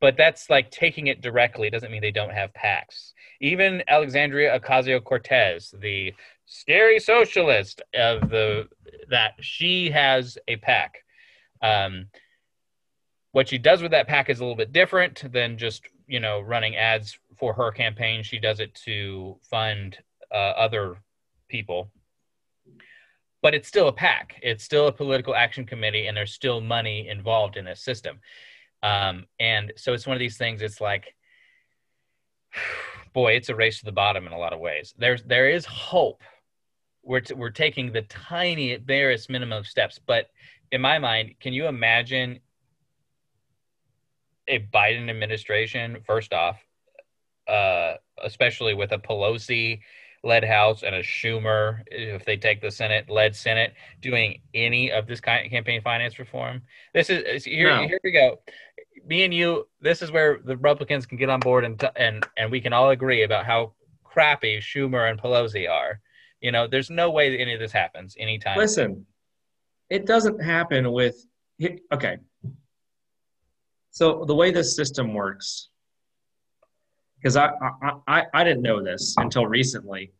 But 0.00 0.16
that's 0.16 0.50
like 0.50 0.70
taking 0.70 1.06
it 1.06 1.22
directly. 1.22 1.68
It 1.68 1.70
doesn't 1.70 1.90
mean 1.90 2.02
they 2.02 2.10
don't 2.10 2.32
have 2.32 2.52
PACs. 2.52 3.12
Even 3.40 3.82
Alexandria 3.88 4.58
Ocasio 4.58 5.02
Cortez, 5.02 5.74
the 5.80 6.12
scary 6.46 7.00
socialist 7.00 7.80
of 7.94 8.28
the 8.28 8.68
that 9.08 9.34
she 9.40 9.90
has 9.90 10.36
a 10.48 10.56
PAC. 10.56 10.98
Um, 11.62 12.06
what 13.32 13.48
she 13.48 13.58
does 13.58 13.82
with 13.82 13.92
that 13.92 14.06
PAC 14.06 14.30
is 14.30 14.40
a 14.40 14.42
little 14.42 14.56
bit 14.56 14.72
different 14.72 15.32
than 15.32 15.58
just 15.58 15.88
you 16.06 16.20
know 16.20 16.40
running 16.40 16.76
ads 16.76 17.18
for 17.38 17.52
her 17.54 17.70
campaign. 17.70 18.22
She 18.22 18.38
does 18.38 18.60
it 18.60 18.74
to 18.86 19.36
fund 19.42 19.98
uh, 20.32 20.54
other 20.56 20.96
people, 21.48 21.90
but 23.42 23.54
it's 23.54 23.68
still 23.68 23.88
a 23.88 23.92
PAC. 23.92 24.38
It's 24.42 24.64
still 24.64 24.86
a 24.86 24.92
political 24.92 25.34
action 25.34 25.64
committee, 25.64 26.06
and 26.06 26.16
there's 26.16 26.32
still 26.32 26.60
money 26.60 27.08
involved 27.08 27.56
in 27.56 27.64
this 27.64 27.80
system. 27.80 28.20
Um, 28.82 29.26
and 29.40 29.72
so 29.76 29.92
it's 29.94 30.06
one 30.06 30.14
of 30.16 30.20
these 30.20 30.36
things. 30.36 30.60
It's 30.60 30.80
like, 30.80 31.14
boy, 33.12 33.32
it's 33.32 33.48
a 33.48 33.54
race 33.54 33.78
to 33.78 33.84
the 33.84 33.92
bottom 33.92 34.26
in 34.26 34.32
a 34.32 34.38
lot 34.38 34.52
of 34.52 34.60
ways. 34.60 34.94
There's 34.98 35.22
there 35.22 35.48
is 35.48 35.64
hope. 35.64 36.22
We're 37.02 37.20
t- 37.20 37.34
we're 37.34 37.50
taking 37.50 37.92
the 37.92 38.02
tiny, 38.02 38.76
barest 38.76 39.28
minimum 39.30 39.58
of 39.58 39.66
steps, 39.66 40.00
but 40.04 40.30
in 40.72 40.80
my 40.80 40.98
mind, 40.98 41.34
can 41.40 41.52
you 41.52 41.66
imagine 41.66 42.40
a 44.48 44.60
Biden 44.72 45.08
administration, 45.10 45.98
first 46.06 46.32
off, 46.32 46.58
uh, 47.48 47.94
especially 48.22 48.74
with 48.74 48.92
a 48.92 48.98
Pelosi 48.98 49.80
led 50.22 50.44
House 50.44 50.82
and 50.82 50.94
a 50.94 51.02
Schumer, 51.02 51.82
if 51.88 52.24
they 52.24 52.36
take 52.36 52.60
the 52.60 52.70
Senate 52.70 53.10
led 53.10 53.36
Senate, 53.36 53.74
doing 54.00 54.40
any 54.54 54.90
of 54.90 55.06
this 55.06 55.20
kind 55.20 55.44
of 55.44 55.50
campaign 55.50 55.82
finance 55.82 56.18
reform. 56.18 56.62
This 56.94 57.10
is 57.10 57.44
here. 57.44 57.68
No. 57.68 57.86
Here 57.86 58.00
we 58.02 58.10
go. 58.10 58.40
Me 59.06 59.24
and 59.24 59.34
you. 59.34 59.68
This 59.80 60.00
is 60.00 60.10
where 60.10 60.38
the 60.42 60.56
Republicans 60.56 61.04
can 61.04 61.18
get 61.18 61.28
on 61.28 61.40
board 61.40 61.64
and 61.64 61.82
and 61.96 62.26
and 62.38 62.50
we 62.50 62.60
can 62.60 62.72
all 62.72 62.90
agree 62.90 63.22
about 63.22 63.44
how 63.44 63.74
crappy 64.02 64.58
Schumer 64.60 65.10
and 65.10 65.20
Pelosi 65.20 65.68
are. 65.70 66.00
You 66.40 66.52
know, 66.52 66.66
there's 66.66 66.90
no 66.90 67.10
way 67.10 67.30
that 67.30 67.40
any 67.40 67.54
of 67.54 67.60
this 67.60 67.72
happens 67.72 68.16
anytime. 68.18 68.58
Listen, 68.58 69.06
it 69.90 70.06
doesn't 70.06 70.42
happen 70.42 70.90
with. 70.90 71.26
Okay. 71.92 72.18
So 73.94 74.24
the 74.24 74.34
way 74.34 74.50
this 74.50 74.74
system 74.74 75.14
works 75.14 75.68
because 77.16 77.36
I, 77.36 77.52
I, 78.08 78.24
I 78.34 78.42
didn't 78.42 78.62
know 78.62 78.82
this 78.82 79.14
until 79.16 79.46
recently, 79.46 80.12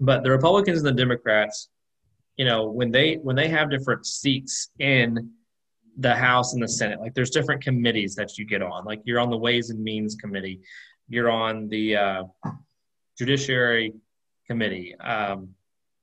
but 0.00 0.24
the 0.24 0.30
Republicans 0.30 0.78
and 0.78 0.86
the 0.86 0.92
Democrats, 0.92 1.68
you 2.36 2.44
know, 2.44 2.68
when 2.68 2.90
they 2.90 3.14
when 3.14 3.36
they 3.36 3.46
have 3.46 3.70
different 3.70 4.04
seats 4.06 4.70
in 4.80 5.30
the 5.98 6.16
House 6.16 6.54
and 6.54 6.62
the 6.62 6.68
Senate, 6.68 7.00
like 7.00 7.14
there's 7.14 7.30
different 7.30 7.62
committees 7.62 8.16
that 8.16 8.36
you 8.36 8.44
get 8.44 8.60
on. 8.60 8.84
Like 8.84 9.02
you're 9.04 9.20
on 9.20 9.30
the 9.30 9.38
Ways 9.38 9.70
and 9.70 9.82
Means 9.82 10.16
Committee, 10.16 10.60
you're 11.08 11.30
on 11.30 11.68
the 11.68 11.96
uh, 11.96 12.24
Judiciary 13.16 13.94
Committee. 14.48 14.96
Um, 14.96 15.50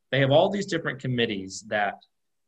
they 0.10 0.22
have 0.22 0.32
all 0.32 0.50
these 0.50 0.68
different 0.68 1.02
committees 1.02 1.66
that 1.68 1.96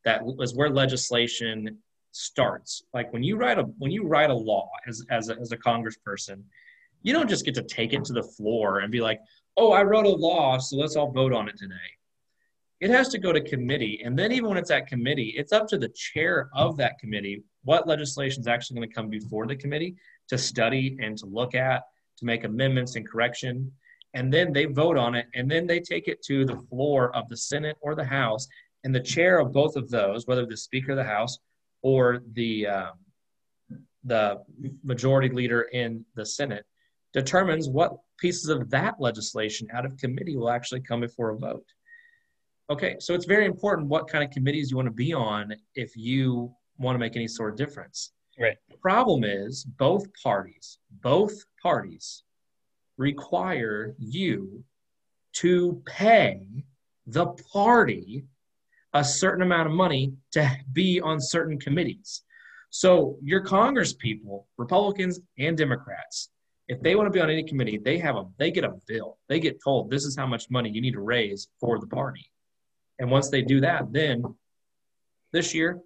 that 0.06 0.22
is 0.40 0.56
where 0.56 0.70
legislation 0.70 1.80
starts. 2.16 2.84
Like 2.94 3.12
when 3.12 3.24
you 3.24 3.36
write 3.36 3.60
a 3.60 3.64
when 3.78 3.92
you 3.92 4.06
write 4.06 4.30
a 4.30 4.36
law 4.36 4.70
as 4.88 5.06
as 5.10 5.30
a, 5.30 5.38
as 5.40 5.52
a 5.52 5.58
congressperson, 5.58 6.44
you 7.02 7.14
don't 7.14 7.30
just 7.30 7.46
get 7.46 7.56
to 7.56 7.64
take 7.64 7.94
it 7.94 8.06
to 8.06 8.14
the 8.14 8.24
floor 8.24 8.80
and 8.80 8.92
be 8.92 9.02
like, 9.02 9.20
oh, 9.58 9.72
I 9.72 9.84
wrote 9.84 10.06
a 10.06 10.10
law, 10.10 10.58
so 10.58 10.78
let's 10.78 10.96
all 10.96 11.12
vote 11.12 11.34
on 11.34 11.50
it 11.50 11.58
today. 11.58 11.76
It 12.80 12.90
has 12.90 13.10
to 13.10 13.18
go 13.18 13.32
to 13.32 13.42
committee. 13.42 14.02
And 14.04 14.18
then, 14.18 14.32
even 14.32 14.50
when 14.50 14.58
it's 14.58 14.72
at 14.72 14.88
committee, 14.88 15.34
it's 15.38 15.54
up 15.54 15.68
to 15.68 15.78
the 15.78 15.90
chair 15.90 16.50
of 16.54 16.78
that 16.78 17.00
committee 17.00 17.44
what 17.64 17.88
legislation 17.88 18.42
is 18.42 18.48
actually 18.48 18.78
going 18.78 18.90
to 18.90 18.94
come 18.94 19.10
before 19.10 19.48
the 19.48 19.56
committee 19.56 19.96
to 20.28 20.38
study 20.38 20.98
and 21.02 21.18
to 21.18 21.26
look 21.26 21.56
at, 21.56 21.84
to 22.18 22.26
make 22.26 22.44
amendments 22.44 22.96
and 22.96 23.08
correction. 23.08 23.72
And 24.14 24.32
then 24.32 24.54
they 24.54 24.66
vote 24.66 24.98
on 24.98 25.16
it, 25.16 25.28
and 25.34 25.50
then 25.50 25.66
they 25.66 25.80
take 25.80 26.08
it 26.08 26.22
to 26.24 26.46
the 26.46 26.58
floor 26.70 27.16
of 27.16 27.28
the 27.30 27.38
Senate 27.38 27.78
or 27.82 27.96
the 27.96 28.04
House. 28.04 28.48
And 28.84 28.94
the 28.94 29.00
chair 29.00 29.40
of 29.40 29.54
both 29.54 29.76
of 29.76 29.90
those, 29.90 30.28
whether 30.28 30.46
the 30.46 30.58
Speaker 30.58 30.92
of 30.92 30.98
the 30.98 31.04
House 31.04 31.40
or 31.84 32.24
the 32.34 32.68
um, 32.68 32.92
the 34.06 34.42
majority 34.84 35.30
leader 35.30 35.62
in 35.62 36.04
the 36.16 36.26
Senate, 36.26 36.66
determines 37.14 37.70
what 37.70 37.98
pieces 38.18 38.50
of 38.50 38.70
that 38.70 39.00
legislation 39.00 39.68
out 39.72 39.86
of 39.86 39.96
committee 39.98 40.36
will 40.36 40.50
actually 40.50 40.82
come 40.82 41.00
before 41.00 41.30
a 41.30 41.38
vote. 41.38 41.66
Okay, 42.70 42.96
so 43.00 43.14
it's 43.14 43.26
very 43.26 43.46
important 43.46 43.88
what 43.88 44.08
kind 44.08 44.24
of 44.24 44.32
committees 44.32 44.72
you 44.72 44.78
want 44.78 44.88
to 44.88 44.94
be 44.94 45.14
on 45.14 45.54
if 45.76 45.96
you 45.96 46.52
want 46.78 46.96
to 46.96 47.00
make 47.00 47.16
any 47.16 47.28
sort 47.28 47.52
of 47.52 47.58
difference. 47.58 48.12
Right. 48.40 48.58
The 48.70 48.78
problem 48.78 49.24
is 49.24 49.64
both 49.64 50.08
parties, 50.22 50.80
both 51.02 51.34
parties 51.62 52.24
require 52.98 53.96
you 54.00 54.64
to 55.34 55.82
pay 55.86 56.66
the 57.06 57.28
party 57.52 58.26
a 58.94 59.04
certain 59.04 59.42
amount 59.42 59.68
of 59.68 59.74
money 59.74 60.14
to 60.32 60.50
be 60.72 61.02
on 61.02 61.20
certain 61.20 61.60
committees. 61.60 62.24
So 62.70 63.18
your 63.22 63.42
Congress 63.42 63.94
people, 63.94 64.48
Republicans 64.58 65.20
and 65.38 65.58
Democrats, 65.58 66.30
if 66.68 66.82
they 66.82 66.96
want 66.96 67.08
to 67.08 67.12
be 67.12 67.20
on 67.20 67.30
any 67.30 67.44
committee, 67.44 67.78
they 67.78 67.98
have 67.98 68.16
a 68.16 68.26
they 68.40 68.52
get 68.52 68.64
a 68.64 68.74
bill. 68.88 69.18
They 69.30 69.40
get 69.40 69.62
told 69.64 69.90
this 69.90 70.06
is 70.06 70.16
how 70.16 70.26
much 70.26 70.50
money 70.50 70.70
you 70.70 70.82
need 70.82 70.94
to 70.94 71.02
raise 71.02 71.50
for 71.60 71.80
the 71.80 71.88
party. 71.88 72.32
And 73.00 73.12
once 73.12 73.30
they 73.30 73.42
do 73.42 73.60
that, 73.62 73.92
then 73.92 74.24
this 75.32 75.54
year 75.54 75.82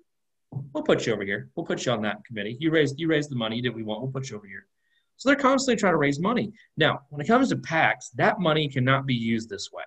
we'll 0.73 0.83
put 0.83 1.05
you 1.05 1.13
over 1.13 1.23
here. 1.23 1.49
We'll 1.55 1.65
put 1.65 1.85
you 1.85 1.91
on 1.91 2.01
that 2.03 2.23
committee. 2.25 2.57
You 2.59 2.71
raised 2.71 2.99
you 2.99 3.07
raised 3.07 3.31
the 3.31 3.35
money 3.35 3.61
that 3.61 3.73
we 3.73 3.83
want. 3.83 4.01
We'll 4.01 4.11
put 4.11 4.29
you 4.29 4.37
over 4.37 4.47
here. 4.47 4.67
So 5.17 5.29
they're 5.29 5.35
constantly 5.35 5.79
trying 5.79 5.93
to 5.93 5.97
raise 5.97 6.19
money. 6.19 6.53
Now, 6.77 7.01
when 7.09 7.21
it 7.21 7.27
comes 7.27 7.49
to 7.49 7.55
PACs, 7.55 8.11
that 8.15 8.39
money 8.39 8.69
cannot 8.69 9.07
be 9.07 9.15
used 9.15 9.49
this 9.49 9.71
way. 9.71 9.83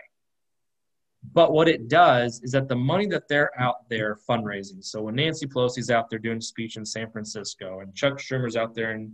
But 1.32 1.52
what 1.52 1.68
it 1.68 1.88
does 1.88 2.40
is 2.42 2.52
that 2.52 2.68
the 2.68 2.76
money 2.76 3.06
that 3.08 3.28
they're 3.28 3.50
out 3.60 3.88
there 3.88 4.18
fundraising. 4.28 4.82
So 4.82 5.02
when 5.02 5.16
Nancy 5.16 5.46
Pelosi's 5.46 5.90
out 5.90 6.08
there 6.08 6.18
doing 6.18 6.38
a 6.38 6.42
speech 6.42 6.76
in 6.76 6.84
San 6.84 7.10
Francisco 7.10 7.80
and 7.80 7.94
Chuck 7.94 8.18
Schumer's 8.18 8.56
out 8.56 8.74
there 8.74 8.92
in 8.92 9.12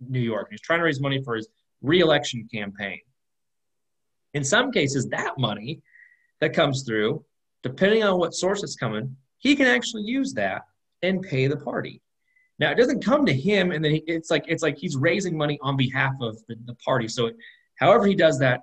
New 0.00 0.20
York, 0.20 0.48
he's 0.50 0.62
trying 0.62 0.80
to 0.80 0.84
raise 0.84 1.00
money 1.00 1.22
for 1.22 1.36
his 1.36 1.48
reelection 1.82 2.48
campaign. 2.52 3.00
In 4.32 4.42
some 4.42 4.72
cases, 4.72 5.06
that 5.08 5.38
money 5.38 5.82
that 6.40 6.54
comes 6.54 6.82
through, 6.82 7.24
depending 7.62 8.02
on 8.02 8.18
what 8.18 8.34
source 8.34 8.62
it's 8.62 8.74
coming, 8.74 9.16
he 9.38 9.54
can 9.54 9.66
actually 9.66 10.02
use 10.02 10.32
that 10.34 10.62
and 11.02 11.22
pay 11.22 11.46
the 11.46 11.56
party. 11.58 12.00
Now 12.58 12.70
it 12.70 12.76
doesn't 12.76 13.04
come 13.04 13.26
to 13.26 13.34
him, 13.34 13.70
and 13.70 13.84
then 13.84 13.92
he, 13.92 14.04
it's 14.06 14.30
like 14.30 14.44
it's 14.48 14.62
like 14.62 14.78
he's 14.78 14.96
raising 14.96 15.36
money 15.36 15.58
on 15.60 15.76
behalf 15.76 16.12
of 16.20 16.38
the, 16.48 16.56
the 16.64 16.74
party. 16.76 17.08
So, 17.08 17.30
however 17.78 18.06
he 18.06 18.14
does 18.14 18.38
that, 18.38 18.62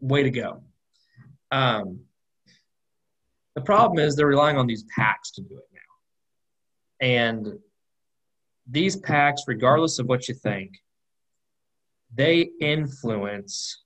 way 0.00 0.22
to 0.22 0.30
go. 0.30 0.62
Um, 1.50 2.00
the 3.54 3.60
problem 3.60 3.98
is 3.98 4.14
they're 4.14 4.26
relying 4.26 4.56
on 4.56 4.66
these 4.66 4.84
PACs 4.96 5.32
to 5.34 5.42
do 5.42 5.58
it 5.58 5.68
now. 5.72 7.06
And 7.06 7.58
these 8.68 8.96
PACs, 8.96 9.40
regardless 9.46 9.98
of 9.98 10.06
what 10.06 10.28
you 10.28 10.34
think, 10.34 10.78
they 12.14 12.50
influence 12.60 13.84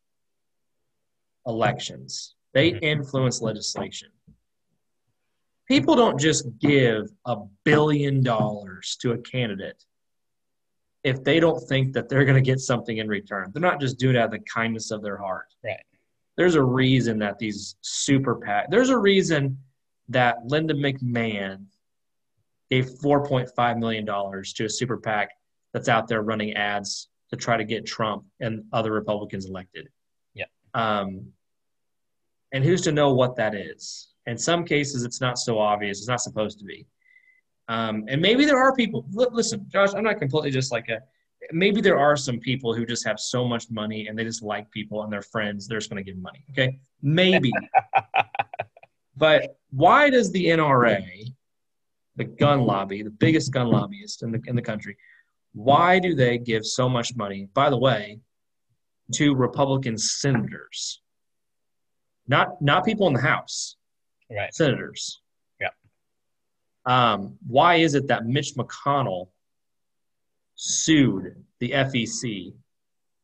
elections, 1.46 2.34
they 2.52 2.72
mm-hmm. 2.72 2.84
influence 2.84 3.40
legislation. 3.40 4.08
People 5.66 5.96
don't 5.96 6.20
just 6.20 6.46
give 6.58 7.08
a 7.24 7.36
billion 7.64 8.22
dollars 8.22 8.96
to 9.00 9.12
a 9.12 9.18
candidate 9.18 9.82
if 11.02 11.24
they 11.24 11.40
don't 11.40 11.60
think 11.68 11.94
that 11.94 12.08
they're 12.08 12.24
going 12.24 12.42
to 12.42 12.50
get 12.50 12.60
something 12.60 12.98
in 12.98 13.08
return. 13.08 13.50
They're 13.52 13.62
not 13.62 13.80
just 13.80 13.98
doing 13.98 14.16
it 14.16 14.18
out 14.18 14.26
of 14.26 14.30
the 14.32 14.38
kindness 14.40 14.90
of 14.90 15.02
their 15.02 15.16
heart. 15.16 15.46
Right 15.64 15.80
there's 16.36 16.54
a 16.54 16.62
reason 16.62 17.18
that 17.20 17.38
these 17.38 17.76
super 17.80 18.36
PAC, 18.36 18.70
there's 18.70 18.90
a 18.90 18.98
reason 18.98 19.58
that 20.08 20.44
Linda 20.44 20.74
McMahon 20.74 21.66
gave 22.70 22.86
$4.5 22.86 23.78
million 23.78 24.06
to 24.06 24.64
a 24.64 24.68
super 24.68 24.96
PAC 24.96 25.30
that's 25.72 25.88
out 25.88 26.08
there 26.08 26.22
running 26.22 26.54
ads 26.54 27.08
to 27.30 27.36
try 27.36 27.56
to 27.56 27.64
get 27.64 27.86
Trump 27.86 28.24
and 28.40 28.64
other 28.72 28.92
Republicans 28.92 29.46
elected. 29.46 29.88
Yeah. 30.34 30.46
Um, 30.74 31.28
and 32.52 32.64
who's 32.64 32.82
to 32.82 32.92
know 32.92 33.12
what 33.12 33.36
that 33.36 33.54
is? 33.54 34.08
In 34.26 34.38
some 34.38 34.64
cases, 34.64 35.04
it's 35.04 35.20
not 35.20 35.38
so 35.38 35.58
obvious. 35.58 35.98
It's 35.98 36.08
not 36.08 36.20
supposed 36.20 36.58
to 36.60 36.64
be. 36.64 36.86
Um, 37.68 38.04
and 38.08 38.20
maybe 38.20 38.44
there 38.44 38.58
are 38.58 38.74
people. 38.74 39.06
Listen, 39.12 39.66
Josh, 39.68 39.90
I'm 39.94 40.04
not 40.04 40.18
completely 40.18 40.50
just 40.50 40.70
like 40.70 40.88
a 40.88 41.00
maybe 41.52 41.80
there 41.80 41.98
are 41.98 42.16
some 42.16 42.38
people 42.38 42.74
who 42.74 42.86
just 42.86 43.06
have 43.06 43.18
so 43.18 43.46
much 43.46 43.70
money 43.70 44.08
and 44.08 44.18
they 44.18 44.24
just 44.24 44.42
like 44.42 44.70
people 44.70 45.02
and 45.02 45.12
they're 45.12 45.22
friends 45.22 45.66
they're 45.66 45.78
just 45.78 45.90
going 45.90 46.02
to 46.02 46.10
give 46.10 46.20
money 46.20 46.44
okay? 46.50 46.78
Maybe. 47.02 47.52
But 49.16 49.58
why 49.70 50.10
does 50.10 50.32
the 50.32 50.46
nra 50.46 51.00
the 52.16 52.24
gun 52.24 52.62
lobby 52.62 53.04
the 53.04 53.10
biggest 53.10 53.52
gun 53.52 53.68
lobbyist 53.68 54.24
in 54.24 54.32
the, 54.32 54.42
in 54.46 54.56
the 54.56 54.62
country 54.62 54.96
why 55.52 56.00
do 56.00 56.16
they 56.16 56.36
give 56.36 56.66
so 56.66 56.88
much 56.88 57.14
money 57.14 57.48
by 57.54 57.70
the 57.70 57.76
way 57.78 58.18
to 59.12 59.34
republican 59.34 59.96
senators? 59.96 61.00
Not 62.26 62.60
not 62.60 62.84
people 62.84 63.06
in 63.06 63.12
the 63.12 63.20
house. 63.20 63.76
Right. 64.30 64.52
Senators. 64.54 65.20
Yeah. 65.60 65.68
Um, 66.86 67.36
why 67.46 67.76
is 67.76 67.94
it 67.94 68.08
that 68.08 68.26
mitch 68.26 68.54
mcconnell 68.54 69.28
sued 70.56 71.44
the 71.60 71.70
FEC 71.70 72.52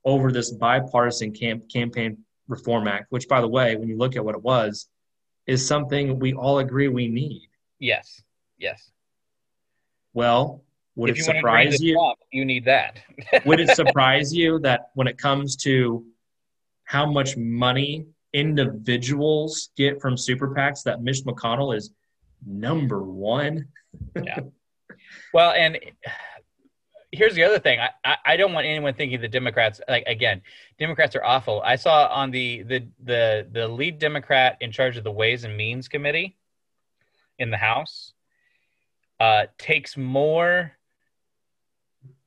over 0.05 0.33
this 0.33 0.51
bipartisan 0.51 1.33
camp, 1.33 1.71
campaign 1.71 2.19
reform 2.49 2.89
act, 2.89 3.07
which, 3.11 3.29
by 3.29 3.41
the 3.41 3.49
way, 3.49 3.77
when 3.77 3.89
you 3.89 3.97
look 3.97 4.17
at 4.17 4.25
what 4.25 4.35
it 4.35 4.43
was, 4.43 4.89
is 5.47 5.67
something 5.67 6.19
we 6.19 6.33
all 6.33 6.59
agree 6.59 6.89
we 6.89 7.09
need. 7.09 7.49
Yes. 7.79 8.23
Yes. 8.59 8.91
Well, 10.13 10.65
would 10.97 11.11
if 11.11 11.19
it 11.19 11.25
surprise 11.25 11.81
you? 11.81 12.15
You 12.33 12.45
need 12.45 12.65
that. 12.67 13.01
would 13.45 13.61
it 13.61 13.71
surprise 13.71 14.35
you 14.35 14.59
that 14.61 14.91
when 14.95 15.07
it 15.07 15.19
comes 15.19 15.57
to 15.57 16.05
how 16.85 17.11
much 17.11 17.37
money 17.37 18.07
individuals 18.33 19.71
get 19.77 20.01
from 20.01 20.17
super 20.17 20.49
PACs, 20.55 20.83
that 20.85 21.03
Mitch 21.03 21.25
McConnell 21.25 21.75
is 21.77 21.91
number 22.47 23.03
one? 23.03 23.69
yeah. 24.23 24.41
Well, 25.33 25.53
and 25.53 25.79
here's 27.12 27.35
the 27.35 27.43
other 27.43 27.59
thing. 27.59 27.81
I, 27.81 27.90
I, 28.05 28.17
I 28.26 28.37
don't 28.37 28.52
want 28.52 28.67
anyone 28.67 28.95
thinking 28.95 29.21
the 29.21 29.29
Democrats 29.29 29.81
like 29.88 30.05
again, 30.07 30.43
Democrats 30.79 31.17
are 31.17 31.25
awful. 31.25 31.62
I 31.64 31.76
saw 31.76 32.07
on 32.09 32.31
the 32.31 32.62
the 32.62 32.87
the 33.05 33.49
the 33.50 33.69
lead 33.69 33.99
Democrat 33.99 34.57
in 34.61 34.73
charge 34.73 34.97
of 34.97 35.05
the 35.05 35.12
Ways 35.12 35.45
and 35.45 35.57
Means 35.57 35.88
Committee 35.88 36.37
in 37.38 37.50
the 37.50 37.57
House 37.57 38.12
uh, 39.19 39.47
takes 39.59 39.97
more 39.97 40.73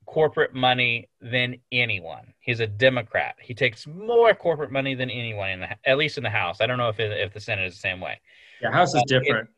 corporate 0.06 0.54
money 0.54 1.10
than 1.22 1.58
anyone. 1.72 2.34
He's 2.40 2.60
a 2.60 2.68
Democrat. 2.68 3.36
He 3.40 3.54
takes 3.54 3.88
more 3.88 4.34
corporate 4.34 4.72
money 4.72 4.96
than 4.96 5.10
anyone 5.10 5.50
in 5.50 5.60
the 5.62 5.90
at 5.90 5.98
least 5.98 6.18
in 6.18 6.24
the 6.24 6.30
House. 6.30 6.62
I 6.62 6.68
don't 6.68 6.78
know 6.78 6.90
if 6.90 7.00
it, 7.00 7.12
if 7.12 7.34
the 7.34 7.40
Senate 7.40 7.66
is 7.66 7.74
the 7.74 7.80
same 7.80 8.00
way. 8.00 8.20
Yeah, 8.62 8.72
House 8.72 8.94
is 8.94 9.02
uh, 9.02 9.06
different. 9.08 9.50
It, 9.50 9.56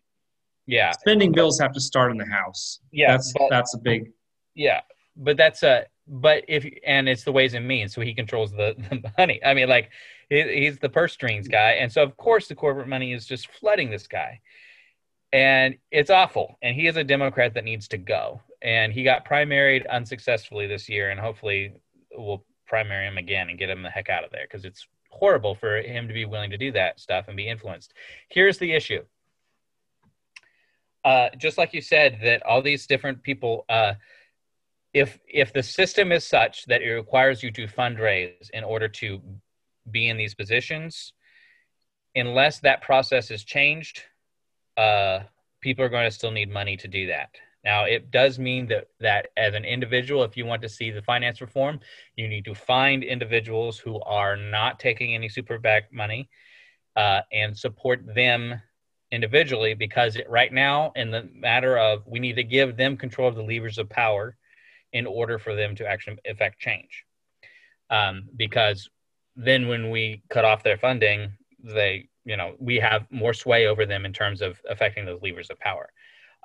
yeah, 0.67 0.91
spending 0.91 1.31
bills 1.31 1.59
have 1.59 1.73
to 1.73 1.81
start 1.81 2.11
in 2.11 2.17
the 2.17 2.25
House. 2.25 2.79
Yeah, 2.91 3.11
that's 3.11 3.33
but, 3.33 3.49
that's 3.49 3.73
a 3.75 3.77
big. 3.77 4.11
Yeah, 4.55 4.81
but 5.15 5.37
that's 5.37 5.63
a 5.63 5.85
but 6.07 6.43
if 6.47 6.65
and 6.85 7.09
it's 7.09 7.23
the 7.23 7.31
ways 7.31 7.53
and 7.53 7.67
means, 7.67 7.93
so 7.93 8.01
he 8.01 8.13
controls 8.13 8.51
the, 8.51 8.75
the 8.89 9.11
money. 9.17 9.39
I 9.43 9.53
mean, 9.53 9.69
like 9.69 9.89
he, 10.29 10.43
he's 10.65 10.77
the 10.77 10.89
purse 10.89 11.13
strings 11.13 11.47
guy, 11.47 11.71
and 11.73 11.91
so 11.91 12.03
of 12.03 12.15
course 12.17 12.47
the 12.47 12.55
corporate 12.55 12.87
money 12.87 13.13
is 13.13 13.25
just 13.25 13.51
flooding 13.51 13.89
this 13.89 14.07
guy, 14.07 14.41
and 15.33 15.77
it's 15.91 16.09
awful. 16.09 16.57
And 16.61 16.75
he 16.75 16.87
is 16.87 16.97
a 16.97 17.03
Democrat 17.03 17.53
that 17.55 17.63
needs 17.63 17.87
to 17.89 17.97
go, 17.97 18.41
and 18.61 18.93
he 18.93 19.03
got 19.03 19.27
primaried 19.27 19.87
unsuccessfully 19.89 20.67
this 20.67 20.87
year, 20.89 21.09
and 21.09 21.19
hopefully 21.19 21.73
we'll 22.13 22.45
primary 22.67 23.07
him 23.07 23.17
again 23.17 23.49
and 23.49 23.59
get 23.59 23.69
him 23.69 23.83
the 23.83 23.89
heck 23.89 24.09
out 24.09 24.23
of 24.23 24.31
there 24.31 24.45
because 24.49 24.65
it's 24.65 24.87
horrible 25.09 25.55
for 25.55 25.77
him 25.77 26.07
to 26.07 26.13
be 26.13 26.25
willing 26.25 26.49
to 26.49 26.57
do 26.57 26.71
that 26.71 26.99
stuff 26.99 27.27
and 27.27 27.37
be 27.37 27.47
influenced. 27.47 27.93
Here's 28.29 28.57
the 28.57 28.73
issue 28.73 29.03
uh, 31.05 31.29
just 31.37 31.57
like 31.57 31.73
you 31.73 31.81
said, 31.81 32.17
that 32.23 32.43
all 32.43 32.63
these 32.63 32.87
different 32.87 33.21
people, 33.21 33.63
uh, 33.69 33.93
if 34.95 35.19
if 35.27 35.51
the 35.51 35.61
system 35.61 36.13
is 36.13 36.23
such 36.23 36.65
that 36.67 36.81
it 36.81 36.89
requires 36.89 37.43
you 37.43 37.51
to 37.51 37.67
fundraise 37.67 38.49
in 38.53 38.63
order 38.63 38.87
to 38.87 39.21
be 39.91 40.07
in 40.07 40.15
these 40.15 40.33
positions, 40.33 41.11
unless 42.15 42.61
that 42.61 42.81
process 42.81 43.29
is 43.29 43.43
changed, 43.43 44.03
uh, 44.77 45.19
people 45.59 45.83
are 45.83 45.89
going 45.89 46.07
to 46.07 46.15
still 46.15 46.31
need 46.31 46.49
money 46.49 46.77
to 46.77 46.87
do 46.87 47.07
that. 47.07 47.29
Now, 47.65 47.83
it 47.83 48.09
does 48.09 48.39
mean 48.39 48.67
that 48.67 48.87
that 49.01 49.27
as 49.35 49.53
an 49.53 49.65
individual, 49.65 50.23
if 50.23 50.37
you 50.37 50.45
want 50.45 50.61
to 50.61 50.69
see 50.69 50.91
the 50.91 51.01
finance 51.01 51.41
reform, 51.41 51.81
you 52.15 52.29
need 52.29 52.45
to 52.45 52.55
find 52.55 53.03
individuals 53.03 53.77
who 53.77 53.99
are 54.03 54.37
not 54.37 54.79
taking 54.79 55.13
any 55.13 55.27
super 55.27 55.59
PAC 55.59 55.91
money 55.91 56.29
uh, 56.95 57.19
and 57.33 57.57
support 57.57 57.99
them 58.15 58.61
individually 59.11 59.73
because 59.73 60.15
it, 60.15 60.29
right 60.29 60.53
now 60.53 60.93
in 60.95 61.11
the 61.11 61.27
matter 61.33 61.77
of 61.77 62.07
we 62.07 62.19
need 62.19 62.37
to 62.37 62.43
give 62.43 62.77
them 62.77 62.95
control 62.95 63.27
of 63.27 63.35
the 63.35 63.43
levers 63.43 63.77
of 63.77 63.89
power 63.89 64.37
in 64.95 65.05
order 65.05 65.37
for 65.37 65.55
them 65.55 65.75
to 65.75 65.85
actually 65.85 66.17
affect 66.25 66.59
change 66.59 67.05
um, 67.89 68.23
because 68.35 68.89
then 69.35 69.67
when 69.67 69.89
we 69.89 70.23
cut 70.29 70.45
off 70.45 70.63
their 70.63 70.77
funding 70.77 71.31
they 71.63 72.07
you 72.23 72.37
know 72.37 72.55
we 72.59 72.77
have 72.77 73.05
more 73.11 73.33
sway 73.33 73.67
over 73.67 73.85
them 73.85 74.05
in 74.05 74.13
terms 74.13 74.41
of 74.41 74.59
affecting 74.69 75.05
those 75.05 75.21
levers 75.21 75.49
of 75.49 75.59
power 75.59 75.91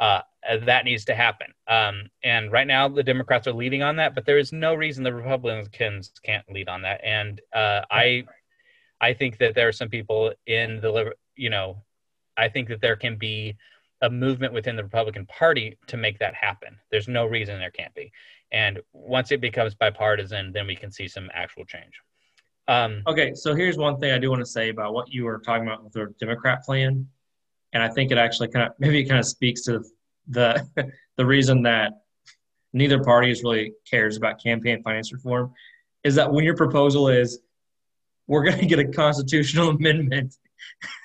uh, 0.01 0.21
that 0.65 0.85
needs 0.85 1.05
to 1.05 1.15
happen 1.15 1.49
um, 1.69 2.09
and 2.25 2.53
right 2.53 2.67
now 2.67 2.89
the 2.89 3.03
democrats 3.03 3.47
are 3.47 3.53
leading 3.53 3.83
on 3.83 3.97
that 3.97 4.15
but 4.15 4.27
there 4.27 4.39
is 4.39 4.53
no 4.53 4.75
reason 4.75 5.05
the 5.05 5.15
republicans 5.15 6.11
can't 6.25 6.51
lead 6.51 6.69
on 6.69 6.83
that 6.83 7.01
and 7.05 7.41
uh, 7.55 7.81
i 7.91 8.25
i 9.01 9.13
think 9.15 9.39
that 9.39 9.55
there 9.55 9.69
are 9.69 9.73
some 9.73 9.89
people 9.89 10.33
in 10.47 10.81
the 10.81 11.13
you 11.37 11.51
know 11.51 11.83
I 12.41 12.49
think 12.49 12.69
that 12.69 12.81
there 12.81 12.97
can 12.97 13.17
be 13.17 13.57
a 14.03 14.11
movement 14.11 14.55
within 14.55 14.77
the 14.77 14.83
Republican 14.83 15.27
Party 15.27 15.77
to 15.89 15.97
make 15.97 16.19
that 16.19 16.35
happen. 16.35 16.79
There's 16.91 17.09
no 17.09 17.27
reason 17.27 17.59
there 17.59 17.71
can't 17.71 17.95
be. 17.95 18.11
And 18.53 18.81
once 18.93 19.31
it 19.33 19.41
becomes 19.41 19.75
bipartisan, 19.75 20.53
then 20.53 20.67
we 20.67 20.75
can 20.75 20.91
see 20.91 21.09
some 21.09 21.31
actual 21.33 21.65
change. 21.65 22.01
Um, 22.69 23.03
okay, 23.07 23.35
so 23.35 23.55
here's 23.55 23.77
one 23.77 23.99
thing 23.99 24.13
I 24.13 24.19
do 24.19 24.31
want 24.31 24.41
to 24.41 24.47
say 24.47 24.69
about 24.69 24.93
what 24.93 25.13
you 25.13 25.25
were 25.25 25.39
talking 25.39 25.67
about 25.67 25.83
with 25.83 25.93
the 25.93 26.15
Democrat 26.19 26.65
plan, 26.65 27.07
and 27.73 27.83
I 27.83 27.89
think 27.89 28.13
it 28.13 28.19
actually 28.19 28.49
kind 28.49 28.67
of 28.67 28.75
maybe 28.79 29.01
it 29.01 29.09
kind 29.09 29.19
of 29.19 29.27
speaks 29.27 29.63
to 29.63 29.85
the 30.29 30.67
the 31.17 31.27
reason 31.27 31.63
that 31.63 32.03
neither 32.73 33.03
party 33.03 33.35
really 33.43 33.73
cares 33.89 34.17
about 34.17 34.43
campaign 34.43 34.83
finance 34.83 35.13
reform 35.13 35.53
is 36.05 36.15
that 36.15 36.33
when 36.33 36.45
your 36.45 36.57
proposal 36.57 37.09
is 37.09 37.41
we're 38.29 38.45
going 38.45 38.59
to 38.59 38.67
get 38.67 38.79
a 38.79 38.87
constitutional 38.87 39.71
amendment 39.77 40.37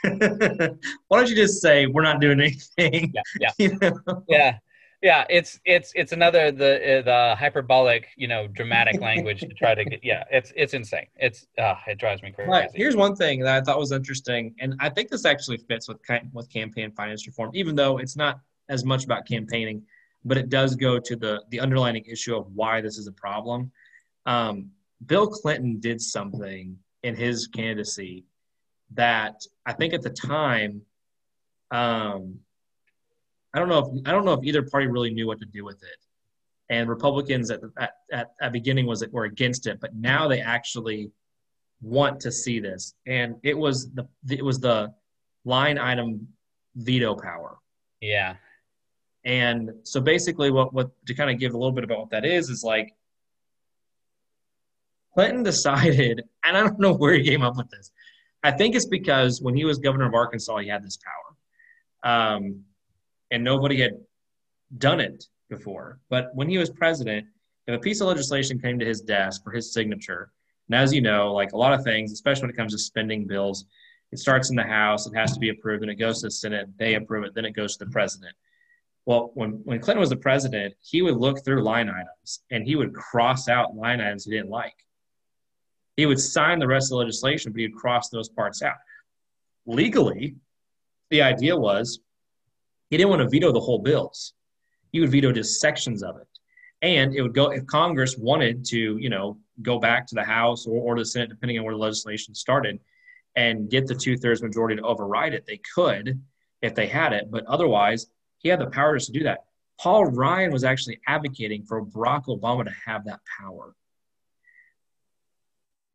Why 0.04 0.78
don't 1.12 1.30
you 1.30 1.36
just 1.36 1.62
say 1.62 1.88
we're 1.88 2.04
not 2.04 2.22
doing 2.22 2.40
anything? 2.40 3.14
Yeah, 3.14 3.22
yeah, 3.40 3.52
you 3.58 3.78
know? 3.80 4.24
yeah, 4.28 4.58
yeah. 5.06 5.24
It's 5.30 5.60
it's 5.66 5.92
it's 5.96 6.12
another 6.12 6.52
the 6.52 7.02
the 7.06 7.36
hyperbolic, 7.38 8.08
you 8.18 8.28
know, 8.28 8.48
dramatic 8.48 9.00
language 9.00 9.42
to 9.42 9.54
try 9.62 9.76
to 9.76 9.86
get. 9.86 10.04
Yeah, 10.04 10.24
it's 10.32 10.52
it's 10.56 10.74
insane. 10.74 11.06
It's 11.16 11.46
uh, 11.60 11.76
it 11.86 12.00
drives 12.00 12.24
me 12.24 12.32
crazy. 12.32 12.50
Right. 12.50 12.70
Here's 12.74 12.96
one 12.96 13.16
thing 13.16 13.42
that 13.42 13.56
I 13.56 13.62
thought 13.62 13.78
was 13.78 13.92
interesting, 13.92 14.56
and 14.60 14.76
I 14.80 14.90
think 14.90 15.10
this 15.10 15.24
actually 15.24 15.58
fits 15.58 15.88
with 15.88 16.00
with 16.34 16.50
campaign 16.50 16.92
finance 16.92 17.28
reform, 17.28 17.52
even 17.54 17.76
though 17.76 18.00
it's 18.00 18.16
not 18.16 18.40
as 18.68 18.84
much 18.84 19.06
about 19.06 19.28
campaigning, 19.28 19.84
but 20.26 20.38
it 20.38 20.50
does 20.50 20.76
go 20.76 21.00
to 21.00 21.16
the 21.16 21.44
the 21.50 21.60
underlying 21.60 22.04
issue 22.06 22.36
of 22.36 22.48
why 22.56 22.82
this 22.82 22.98
is 22.98 23.06
a 23.06 23.12
problem. 23.12 23.72
Um, 24.26 24.72
Bill 25.06 25.28
Clinton 25.28 25.80
did 25.80 26.02
something 26.02 26.80
in 27.04 27.16
his 27.16 27.46
candidacy 27.46 28.26
that 28.96 29.46
I 29.68 29.74
think 29.74 29.94
at 29.94 30.02
the 30.02 30.10
time, 30.10 30.82
um, 31.70 32.40
I 33.56 33.60
don't 33.60 33.70
know 33.70 33.80
if 33.80 34.08
I 34.08 34.12
don't 34.12 34.26
know 34.26 34.34
if 34.34 34.44
either 34.44 34.64
party 34.64 34.88
really 34.88 35.12
knew 35.12 35.28
what 35.28 35.40
to 35.40 35.46
do 35.46 35.64
with 35.64 35.82
it, 35.82 35.98
and 36.70 36.90
Republicans 36.90 37.50
at 37.50 37.62
the 37.62 37.72
at, 37.78 37.92
at, 38.12 38.32
at 38.42 38.52
beginning 38.52 38.86
was 38.86 39.02
it 39.02 39.14
were 39.14 39.24
against 39.24 39.66
it, 39.66 39.80
but 39.80 39.96
now 39.96 40.28
they 40.28 40.42
actually 40.42 41.12
want 41.82 42.20
to 42.20 42.32
see 42.32 42.60
this, 42.60 42.94
and 43.08 43.36
it 43.44 43.58
was 43.58 43.90
the 43.94 44.08
it 44.30 44.44
was 44.44 44.60
the 44.60 44.94
line 45.46 45.78
item 45.78 46.28
veto 46.76 47.16
power. 47.16 47.58
Yeah. 48.02 48.36
And 49.24 49.72
so 49.84 50.02
basically, 50.02 50.52
what 50.52 50.74
what 50.74 50.92
to 51.08 51.14
kind 51.14 51.32
of 51.32 51.40
give 51.40 51.54
a 51.54 51.58
little 51.58 51.72
bit 51.72 51.86
about 51.86 52.00
what 52.00 52.10
that 52.10 52.26
is 52.26 52.50
is 52.50 52.62
like 52.62 52.94
Clinton 55.14 55.44
decided, 55.44 56.24
and 56.44 56.58
I 56.58 56.60
don't 56.60 56.80
know 56.80 56.94
where 56.94 57.14
he 57.14 57.24
came 57.24 57.42
up 57.42 57.56
with 57.56 57.70
this, 57.70 57.90
I 58.44 58.52
think 58.52 58.76
it's 58.76 58.86
because 58.86 59.42
when 59.42 59.56
he 59.56 59.64
was 59.64 59.80
governor 59.80 60.08
of 60.08 60.14
Arkansas, 60.14 60.58
he 60.58 60.68
had 60.68 60.84
this 60.84 61.00
power, 62.04 62.36
um, 62.36 62.66
and 63.32 63.44
nobody 63.44 63.82
had 63.82 63.98
done 64.78 65.00
it 65.00 65.26
before. 65.50 66.00
But 66.10 66.30
when 66.34 66.50
he 66.50 66.58
was 66.58 66.70
president, 66.70 67.28
if 67.68 67.76
a 67.76 67.80
piece 67.80 68.02
of 68.02 68.08
legislation 68.08 68.60
came 68.60 68.80
to 68.80 68.86
his 68.86 69.02
desk 69.02 69.44
for 69.44 69.52
his 69.52 69.74
signature, 69.74 70.32
and 70.68 70.76
as 70.76 70.94
you 70.94 71.02
know, 71.02 71.34
like 71.34 71.54
a 71.54 71.58
lot 71.58 71.74
of 71.74 71.84
things, 71.84 72.12
especially 72.12 72.44
when 72.44 72.52
it 72.52 72.58
comes 72.58 72.74
to 72.74 72.80
spending 72.80 73.26
bills, 73.26 73.66
it 74.12 74.20
starts 74.20 74.50
in 74.50 74.56
the 74.56 74.64
House, 74.64 75.08
it 75.08 75.16
has 75.16 75.34
to 75.34 75.40
be 75.40 75.50
approved, 75.50 75.84
and 75.84 75.92
it 75.92 75.96
goes 75.96 76.22
to 76.22 76.28
the 76.28 76.32
Senate, 76.32 76.68
they 76.78 76.96
approve 76.96 77.26
it, 77.26 77.34
then 77.34 77.46
it 77.46 77.56
goes 77.56 77.78
to 77.78 77.86
the 77.86 77.92
president. 77.92 78.36
Well, 79.06 79.32
when, 79.36 79.62
when 79.66 79.80
Clinton 79.80 80.00
was 80.00 80.10
the 80.10 80.16
president, 80.16 80.74
he 80.82 81.02
would 81.02 81.18
look 81.18 81.44
through 81.44 81.62
line 81.62 81.90
items 81.90 82.42
and 82.50 82.66
he 82.66 82.76
would 82.76 82.94
cross 82.94 83.48
out 83.48 83.76
line 83.76 84.02
items 84.02 84.26
he 84.26 84.32
didn't 84.32 84.50
like. 84.50 84.74
He 85.96 86.08
would 86.08 86.20
sign 86.20 86.60
the 86.60 86.68
rest 86.68 86.88
of 86.88 86.90
the 86.92 86.96
legislation, 86.98 87.52
but 87.52 87.62
he'd 87.62 87.76
cross 87.76 88.10
those 88.10 88.30
parts 88.30 88.64
out. 88.64 88.76
Legally, 89.68 90.36
the 91.12 91.22
idea 91.22 91.56
was 91.56 92.00
he 92.90 92.98
didn't 92.98 93.10
want 93.10 93.22
to 93.22 93.30
veto 93.30 93.52
the 93.52 93.60
whole 93.60 93.80
bills. 93.80 94.34
He 94.92 95.00
would 95.00 95.12
veto 95.12 95.32
just 95.32 95.60
sections 95.60 96.04
of 96.04 96.18
it. 96.18 96.28
And 96.82 97.16
it 97.16 97.22
would 97.22 97.34
go 97.34 97.52
if 97.52 97.66
Congress 97.66 98.18
wanted 98.18 98.66
to, 98.66 98.98
you 98.98 99.10
know, 99.10 99.40
go 99.62 99.80
back 99.80 100.06
to 100.08 100.16
the 100.16 100.24
House 100.24 100.68
or, 100.68 100.82
or 100.82 100.98
the 100.98 101.06
Senate, 101.06 101.30
depending 101.30 101.58
on 101.58 101.66
where 101.66 101.74
the 101.74 101.80
legislation 101.80 102.36
started, 102.36 102.80
and 103.36 103.70
get 103.70 103.88
the 103.88 103.96
two 103.96 104.18
thirds 104.18 104.42
majority 104.42 104.76
to 104.76 104.82
override 104.84 105.34
it, 105.34 105.46
they 105.46 105.60
could 105.74 106.22
if 106.62 106.76
they 106.76 106.88
had 106.88 107.14
it. 107.14 107.30
But 107.32 107.46
otherwise, 107.46 108.08
he 108.38 108.50
had 108.50 108.60
the 108.60 108.68
power 108.68 108.98
to 108.98 109.12
do 109.12 109.24
that. 109.24 109.46
Paul 109.80 110.06
Ryan 110.06 110.52
was 110.52 110.64
actually 110.64 111.00
advocating 111.08 111.64
for 111.64 111.84
Barack 111.86 112.26
Obama 112.26 112.66
to 112.66 112.74
have 112.86 113.06
that 113.06 113.20
power. 113.40 113.76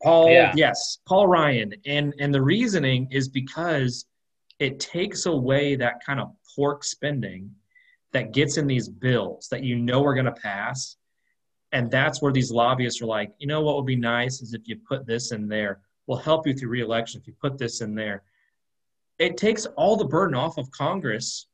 Paul, 0.02 0.30
yeah. 0.30 0.52
yes, 0.56 0.98
Paul 1.06 1.26
Ryan, 1.28 1.74
and 1.84 2.14
and 2.18 2.32
the 2.32 2.40
reasoning 2.40 3.08
is 3.10 3.28
because 3.28 4.06
it 4.60 4.78
takes 4.78 5.26
away 5.26 5.74
that 5.74 6.04
kind 6.04 6.20
of 6.20 6.30
pork 6.54 6.84
spending 6.84 7.50
that 8.12 8.32
gets 8.32 8.58
in 8.58 8.66
these 8.66 8.88
bills 8.88 9.48
that 9.50 9.64
you 9.64 9.76
know 9.76 10.04
are 10.04 10.14
going 10.14 10.26
to 10.26 10.32
pass, 10.32 10.96
and 11.72 11.90
that's 11.90 12.20
where 12.20 12.32
these 12.32 12.52
lobbyists 12.52 13.00
are 13.00 13.06
like, 13.06 13.32
you 13.38 13.46
know, 13.46 13.62
what 13.62 13.76
would 13.76 13.86
be 13.86 13.96
nice 13.96 14.42
is 14.42 14.52
if 14.52 14.68
you 14.68 14.76
put 14.86 15.06
this 15.06 15.32
in 15.32 15.48
there. 15.48 15.80
We'll 16.06 16.18
help 16.18 16.46
you 16.46 16.54
through 16.54 16.70
reelection 16.70 17.20
if 17.20 17.26
you 17.26 17.34
put 17.40 17.56
this 17.56 17.80
in 17.80 17.94
there. 17.94 18.24
It 19.18 19.36
takes 19.36 19.66
all 19.76 19.96
the 19.96 20.04
burden 20.04 20.34
off 20.34 20.58
of 20.58 20.70
Congress 20.72 21.46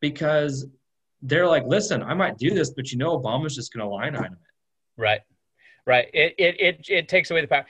because 0.00 0.66
they're 1.22 1.48
like, 1.48 1.64
listen, 1.66 2.02
I 2.02 2.14
might 2.14 2.38
do 2.38 2.50
this, 2.50 2.70
but 2.70 2.92
you 2.92 2.98
know, 2.98 3.18
Obama's 3.18 3.56
just 3.56 3.72
going 3.72 3.84
to 3.84 3.92
line 3.92 4.14
item 4.14 4.34
it. 4.34 5.00
Right 5.00 5.20
right? 5.86 6.08
It, 6.12 6.34
it, 6.36 6.60
it, 6.60 6.86
it 6.88 7.08
takes 7.08 7.30
away 7.30 7.40
the 7.40 7.48
power. 7.48 7.64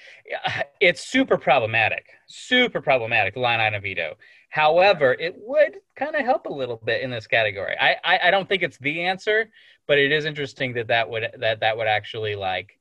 It's 0.81 1.07
super 1.07 1.37
problematic, 1.37 2.07
super 2.27 2.81
problematic, 2.81 3.37
line 3.37 3.61
item 3.61 3.83
veto. 3.83 4.17
However, 4.57 5.13
it 5.13 5.35
would 5.37 5.81
kind 5.97 6.17
of 6.17 6.25
help 6.25 6.47
a 6.47 6.53
little 6.61 6.81
bit 6.83 7.03
in 7.03 7.11
this 7.11 7.27
category. 7.27 7.77
I, 7.79 7.97
I, 8.03 8.21
I 8.29 8.31
don't 8.31 8.49
think 8.49 8.63
it's 8.63 8.79
the 8.79 9.03
answer, 9.03 9.51
but 9.87 9.99
it 9.99 10.11
is 10.13 10.25
interesting 10.25 10.73
that 10.77 10.87
that 10.87 11.11
would, 11.11 11.25
that, 11.41 11.61
that 11.61 11.77
would 11.77 11.87
actually 11.87 12.37
like 12.37 12.81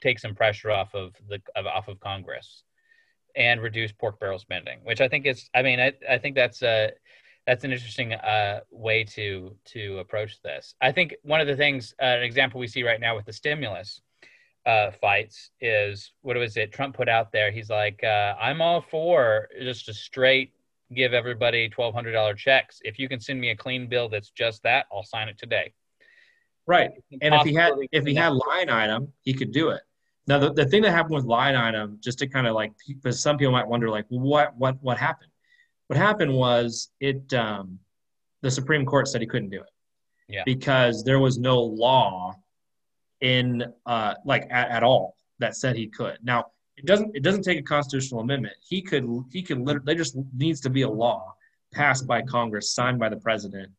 take 0.00 0.18
some 0.18 0.34
pressure 0.34 0.72
off 0.72 0.92
of 0.96 1.14
the, 1.28 1.40
of, 1.54 1.66
off 1.68 1.86
of 1.86 2.00
Congress 2.00 2.64
and 3.36 3.62
reduce 3.62 3.92
pork 3.92 4.18
barrel 4.18 4.40
spending, 4.40 4.80
which 4.82 5.00
I 5.00 5.06
think 5.06 5.26
is, 5.26 5.48
I 5.54 5.62
mean, 5.62 5.78
I, 5.78 5.92
I 6.10 6.18
think 6.18 6.34
that's, 6.34 6.60
uh, 6.60 6.88
that's 7.46 7.62
an 7.62 7.70
interesting 7.70 8.14
uh, 8.14 8.60
way 8.72 9.04
to 9.04 9.54
to 9.66 9.98
approach 9.98 10.42
this. 10.42 10.74
I 10.80 10.90
think 10.90 11.14
one 11.22 11.40
of 11.40 11.46
the 11.46 11.56
things, 11.56 11.94
uh, 12.02 12.06
an 12.06 12.24
example 12.24 12.58
we 12.58 12.66
see 12.66 12.82
right 12.82 13.00
now 13.00 13.14
with 13.14 13.26
the 13.26 13.32
stimulus 13.32 14.00
uh, 14.66 14.90
fights 15.00 15.50
is 15.60 16.12
what 16.22 16.36
was 16.36 16.56
it? 16.56 16.72
Trump 16.72 16.96
put 16.96 17.08
out 17.08 17.30
there. 17.30 17.52
He's 17.52 17.70
like, 17.70 18.02
uh, 18.02 18.34
I'm 18.40 18.60
all 18.60 18.80
for 18.80 19.48
just 19.62 19.88
a 19.88 19.94
straight 19.94 20.52
give 20.94 21.12
everybody 21.12 21.68
twelve 21.68 21.94
hundred 21.94 22.12
dollar 22.12 22.34
checks. 22.34 22.80
If 22.82 22.98
you 22.98 23.08
can 23.08 23.20
send 23.20 23.40
me 23.40 23.50
a 23.50 23.56
clean 23.56 23.88
bill 23.88 24.08
that's 24.08 24.30
just 24.30 24.62
that, 24.64 24.86
I'll 24.92 25.04
sign 25.04 25.28
it 25.28 25.38
today. 25.38 25.72
Right, 26.66 26.90
and 27.20 27.34
if 27.34 27.42
he 27.42 27.54
had 27.54 27.72
if 27.92 28.04
he 28.04 28.14
had 28.14 28.32
line 28.32 28.68
item, 28.68 29.12
he 29.22 29.34
could 29.34 29.52
do 29.52 29.70
it. 29.70 29.82
Now, 30.26 30.38
the, 30.38 30.52
the 30.52 30.66
thing 30.66 30.82
that 30.82 30.92
happened 30.92 31.16
with 31.16 31.24
line 31.24 31.56
item, 31.56 31.98
just 32.00 32.18
to 32.20 32.26
kind 32.26 32.46
of 32.46 32.54
like, 32.54 32.72
because 32.86 33.20
some 33.20 33.36
people 33.36 33.52
might 33.52 33.66
wonder, 33.66 33.90
like, 33.90 34.06
what 34.08 34.56
what 34.56 34.76
what 34.80 34.98
happened? 34.98 35.30
What 35.88 35.98
happened 35.98 36.32
was 36.32 36.90
it. 37.00 37.32
Um, 37.34 37.78
the 38.42 38.50
Supreme 38.50 38.86
Court 38.86 39.06
said 39.06 39.20
he 39.20 39.26
couldn't 39.26 39.50
do 39.50 39.60
it. 39.60 39.70
Yeah. 40.26 40.44
Because 40.46 41.04
there 41.04 41.18
was 41.18 41.36
no 41.36 41.60
law 41.60 42.34
in 43.20 43.64
uh, 43.84 44.14
like 44.24 44.46
at, 44.50 44.70
at 44.70 44.82
all 44.82 45.16
that 45.40 45.56
said 45.56 45.76
he 45.76 45.88
could. 45.88 46.16
Now 46.22 46.46
it 46.80 46.86
doesn't 46.86 47.14
it 47.14 47.22
doesn't 47.22 47.42
take 47.42 47.58
a 47.58 47.62
constitutional 47.62 48.20
amendment. 48.20 48.54
He 48.66 48.80
could 48.80 49.06
he 49.30 49.42
could 49.42 49.58
literally 49.58 49.84
there 49.84 49.94
just 49.94 50.16
needs 50.34 50.60
to 50.62 50.70
be 50.70 50.82
a 50.82 50.88
law 50.88 51.34
passed 51.72 52.06
by 52.06 52.22
Congress, 52.22 52.74
signed 52.74 52.98
by 52.98 53.10
the 53.10 53.18
president, 53.18 53.70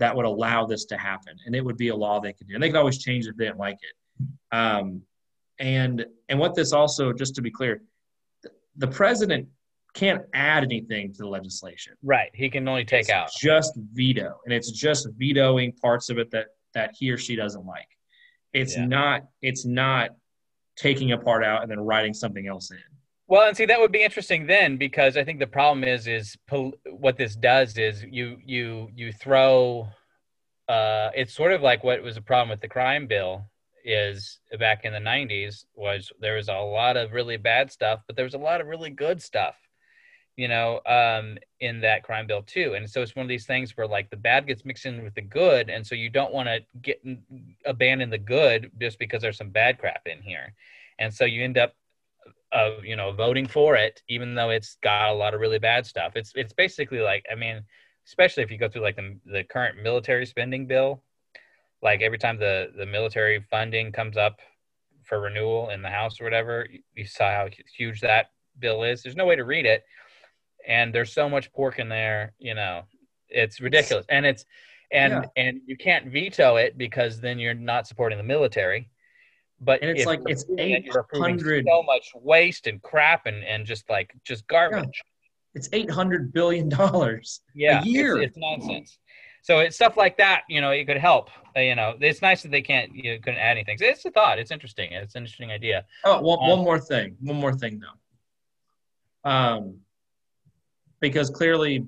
that 0.00 0.14
would 0.14 0.26
allow 0.26 0.66
this 0.66 0.84
to 0.86 0.96
happen, 0.96 1.36
and 1.46 1.54
it 1.54 1.64
would 1.64 1.76
be 1.76 1.88
a 1.88 1.96
law 1.96 2.18
they 2.18 2.32
could 2.32 2.48
do. 2.48 2.54
And 2.54 2.62
they 2.62 2.68
could 2.68 2.76
always 2.76 2.98
change 2.98 3.26
it 3.26 3.30
if 3.30 3.36
they 3.36 3.44
didn't 3.44 3.58
like 3.58 3.78
it. 3.82 4.26
Um, 4.50 5.02
and 5.60 6.04
and 6.28 6.40
what 6.40 6.56
this 6.56 6.72
also, 6.72 7.12
just 7.12 7.36
to 7.36 7.42
be 7.42 7.52
clear, 7.52 7.82
the 8.76 8.88
president 8.88 9.46
can't 9.94 10.22
add 10.34 10.64
anything 10.64 11.12
to 11.12 11.18
the 11.18 11.28
legislation. 11.28 11.94
Right. 12.02 12.30
He 12.34 12.48
can 12.50 12.66
only 12.66 12.84
take 12.84 13.02
it's 13.02 13.10
out. 13.10 13.30
Just 13.38 13.78
veto, 13.92 14.40
and 14.44 14.52
it's 14.52 14.72
just 14.72 15.08
vetoing 15.16 15.72
parts 15.72 16.10
of 16.10 16.18
it 16.18 16.32
that 16.32 16.48
that 16.74 16.94
he 16.98 17.12
or 17.12 17.16
she 17.16 17.36
doesn't 17.36 17.64
like. 17.64 17.88
It's 18.52 18.76
yeah. 18.76 18.86
not. 18.86 19.22
It's 19.40 19.64
not 19.64 20.10
taking 20.80 21.12
a 21.12 21.18
part 21.18 21.44
out 21.44 21.62
and 21.62 21.70
then 21.70 21.80
writing 21.80 22.14
something 22.14 22.46
else 22.46 22.70
in. 22.70 22.78
Well, 23.28 23.46
and 23.46 23.56
see 23.56 23.66
that 23.66 23.78
would 23.78 23.92
be 23.92 24.02
interesting 24.02 24.46
then 24.46 24.76
because 24.76 25.16
I 25.16 25.24
think 25.24 25.38
the 25.38 25.46
problem 25.46 25.84
is 25.84 26.06
is 26.06 26.36
pol- 26.48 26.74
what 26.90 27.16
this 27.16 27.36
does 27.36 27.78
is 27.78 28.02
you 28.02 28.38
you 28.44 28.88
you 28.94 29.12
throw. 29.12 29.88
Uh, 30.68 31.10
it's 31.14 31.34
sort 31.34 31.52
of 31.52 31.62
like 31.62 31.82
what 31.82 32.00
was 32.02 32.16
a 32.16 32.22
problem 32.22 32.48
with 32.48 32.60
the 32.60 32.68
crime 32.68 33.06
bill 33.06 33.44
is 33.84 34.40
back 34.58 34.84
in 34.84 34.92
the 34.92 34.98
90s 34.98 35.64
was 35.74 36.12
there 36.20 36.36
was 36.36 36.48
a 36.48 36.54
lot 36.54 36.96
of 36.96 37.12
really 37.12 37.36
bad 37.38 37.72
stuff 37.72 38.00
but 38.06 38.14
there 38.14 38.26
was 38.26 38.34
a 38.34 38.38
lot 38.38 38.60
of 38.60 38.66
really 38.66 38.90
good 38.90 39.22
stuff 39.22 39.56
you 40.40 40.48
know 40.48 40.80
um, 40.86 41.36
in 41.60 41.80
that 41.82 42.02
crime 42.02 42.26
bill 42.26 42.42
too. 42.42 42.72
And 42.74 42.88
so 42.88 43.02
it's 43.02 43.14
one 43.14 43.24
of 43.24 43.28
these 43.28 43.44
things 43.44 43.76
where 43.76 43.86
like 43.86 44.08
the 44.08 44.16
bad 44.16 44.46
gets 44.46 44.64
mixed 44.64 44.86
in 44.86 45.04
with 45.04 45.14
the 45.14 45.20
good 45.20 45.68
and 45.68 45.86
so 45.86 45.94
you 45.94 46.08
don't 46.08 46.32
want 46.32 46.48
to 46.48 46.60
get 46.80 46.98
abandon 47.66 48.08
the 48.08 48.24
good 48.36 48.70
just 48.80 48.98
because 48.98 49.20
there's 49.20 49.36
some 49.36 49.50
bad 49.50 49.78
crap 49.78 50.06
in 50.06 50.22
here. 50.22 50.54
And 50.98 51.12
so 51.12 51.26
you 51.26 51.44
end 51.44 51.58
up 51.58 51.74
uh, 52.52 52.70
you 52.82 52.96
know 52.96 53.12
voting 53.12 53.46
for 53.46 53.76
it 53.76 54.02
even 54.08 54.34
though 54.34 54.48
it's 54.48 54.78
got 54.82 55.10
a 55.10 55.14
lot 55.14 55.34
of 55.34 55.40
really 55.40 55.58
bad 55.58 55.84
stuff. 55.84 56.12
It's 56.16 56.32
it's 56.34 56.54
basically 56.54 57.00
like 57.00 57.26
i 57.30 57.34
mean 57.34 57.62
especially 58.06 58.42
if 58.42 58.50
you 58.50 58.56
go 58.56 58.68
through 58.68 58.82
like 58.82 58.96
the, 58.96 59.16
the 59.26 59.44
current 59.44 59.82
military 59.82 60.24
spending 60.24 60.66
bill 60.66 61.02
like 61.82 62.00
every 62.00 62.18
time 62.18 62.38
the 62.38 62.72
the 62.78 62.86
military 62.86 63.44
funding 63.50 63.92
comes 63.92 64.16
up 64.16 64.40
for 65.04 65.20
renewal 65.20 65.68
in 65.68 65.82
the 65.82 65.90
house 65.90 66.18
or 66.18 66.24
whatever 66.24 66.66
you 66.94 67.04
saw 67.04 67.30
how 67.30 67.48
huge 67.76 68.00
that 68.00 68.30
bill 68.58 68.84
is. 68.84 69.02
There's 69.02 69.16
no 69.16 69.26
way 69.26 69.36
to 69.36 69.44
read 69.44 69.66
it 69.66 69.84
and 70.66 70.94
there's 70.94 71.12
so 71.12 71.28
much 71.28 71.52
pork 71.52 71.78
in 71.78 71.88
there 71.88 72.32
you 72.38 72.54
know 72.54 72.82
it's 73.30 73.60
ridiculous. 73.60 74.04
And 74.08 74.26
it's 74.26 74.44
and 74.92 75.12
yeah. 75.12 75.24
and 75.36 75.60
you 75.66 75.76
can't 75.76 76.10
veto 76.10 76.56
it 76.56 76.76
because 76.76 77.20
then 77.20 77.38
you're 77.38 77.54
not 77.54 77.86
supporting 77.86 78.18
the 78.18 78.24
military. 78.24 78.90
But 79.60 79.82
and 79.82 79.90
it's 79.90 80.06
like 80.06 80.20
it's 80.26 80.44
800 80.58 81.66
so 81.68 81.82
much 81.82 82.10
waste 82.14 82.66
and 82.66 82.82
crap 82.82 83.26
and 83.26 83.44
and 83.44 83.66
just 83.66 83.88
like 83.88 84.14
just 84.24 84.46
garbage. 84.46 84.84
Yeah. 84.84 85.54
it's 85.54 85.68
800 85.72 86.32
billion 86.32 86.68
dollars 86.68 87.40
yeah 87.54 87.82
a 87.82 87.84
year. 87.84 88.16
it's, 88.16 88.28
it's 88.28 88.38
nonsense. 88.38 88.98
So 89.42 89.60
it's 89.60 89.76
stuff 89.76 89.96
like 89.96 90.16
that 90.18 90.42
you 90.48 90.60
know 90.60 90.70
it 90.70 90.86
could 90.86 90.96
help 90.96 91.30
uh, 91.56 91.60
you 91.60 91.74
know 91.74 91.94
it's 92.00 92.22
nice 92.22 92.42
that 92.42 92.50
they 92.50 92.62
can't 92.62 92.94
you 92.94 93.12
know, 93.12 93.18
couldn't 93.22 93.38
add 93.38 93.52
anything. 93.52 93.76
So 93.78 93.84
it's 93.84 94.04
a 94.04 94.10
thought. 94.10 94.38
It's 94.38 94.50
interesting. 94.50 94.92
It's 94.92 95.14
an 95.14 95.22
interesting 95.22 95.50
idea. 95.50 95.84
Oh 96.04 96.20
one, 96.22 96.38
um, 96.40 96.48
one 96.48 96.64
more 96.64 96.80
thing. 96.80 97.16
One 97.20 97.36
more 97.36 97.52
thing 97.52 97.80
though. 97.80 99.30
Um 99.30 99.80
because 101.00 101.30
clearly 101.30 101.86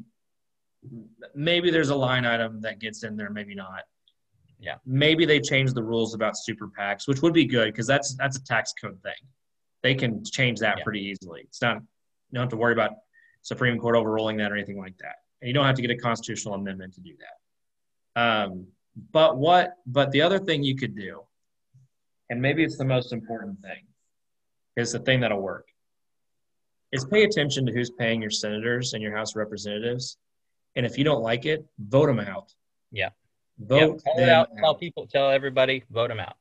maybe 1.35 1.70
there's 1.70 1.90
a 1.90 1.94
line 1.94 2.25
item 2.25 2.61
that 2.61 2.81
gets 2.81 3.05
in 3.05 3.16
there 3.16 3.31
maybe 3.31 3.55
not 3.55 3.83
yeah 4.59 4.75
maybe 4.85 5.25
they 5.25 5.38
change 5.38 5.72
the 5.72 5.83
rules 5.83 6.14
about 6.14 6.37
super 6.37 6.68
pacs 6.68 7.07
which 7.07 7.22
would 7.22 7.33
be 7.33 7.44
good 7.44 7.72
because 7.72 7.87
that's 7.87 8.14
that's 8.16 8.37
a 8.37 8.44
tax 8.44 8.72
code 8.81 9.01
thing 9.03 9.14
they 9.83 9.94
can 9.94 10.25
change 10.25 10.59
that 10.59 10.79
yeah. 10.79 10.85
pretty 10.85 11.01
easily 11.01 11.42
it's 11.42 11.62
not 11.62 11.77
you 11.77 12.35
don't 12.35 12.42
have 12.42 12.51
to 12.51 12.57
worry 12.57 12.72
about 12.72 12.92
supreme 13.42 13.79
court 13.79 13.96
overruling 13.96 14.37
that 14.37 14.51
or 14.51 14.57
anything 14.57 14.79
like 14.79 14.96
that 14.98 15.16
and 15.40 15.48
you 15.48 15.55
don't 15.55 15.66
have 15.66 15.77
to 15.77 15.83
get 15.83 15.90
a 15.90 15.96
constitutional 15.96 16.55
amendment 16.55 16.92
to 16.92 17.01
do 17.01 17.12
that 17.18 18.20
um, 18.20 18.66
but 19.12 19.37
what? 19.37 19.75
But 19.87 20.11
the 20.11 20.22
other 20.22 20.38
thing 20.38 20.62
you 20.62 20.77
could 20.77 20.94
do, 20.94 21.22
and 22.31 22.40
maybe 22.40 22.62
it's 22.64 22.77
the 22.77 22.85
most 22.85 23.12
important 23.12 23.61
thing, 23.61 23.87
is 24.77 24.92
the 24.92 24.98
thing 24.98 25.20
that'll 25.20 25.40
work. 25.40 25.68
Is 26.92 27.05
pay 27.07 27.24
attention 27.24 27.64
to 27.66 27.72
who's 27.72 27.90
paying 27.90 28.20
your 28.20 28.31
senators 28.31 28.92
and 28.92 29.02
your 29.02 29.16
House 29.16 29.35
representatives, 29.35 30.18
and 30.76 30.85
if 30.85 30.98
you 30.98 31.05
don't 31.05 31.22
like 31.22 31.46
it, 31.46 31.64
vote 31.78 32.07
them 32.07 32.20
out. 32.20 32.52
Yeah. 32.90 33.11
Vote 33.59 34.02
yeah, 34.07 34.12
them 34.16 34.28
out, 34.28 34.50
out. 34.50 34.59
Tell 34.59 34.74
people, 34.74 35.07
tell 35.07 35.31
everybody, 35.31 35.85
vote 35.90 36.09
them 36.09 36.20
out. 36.20 36.37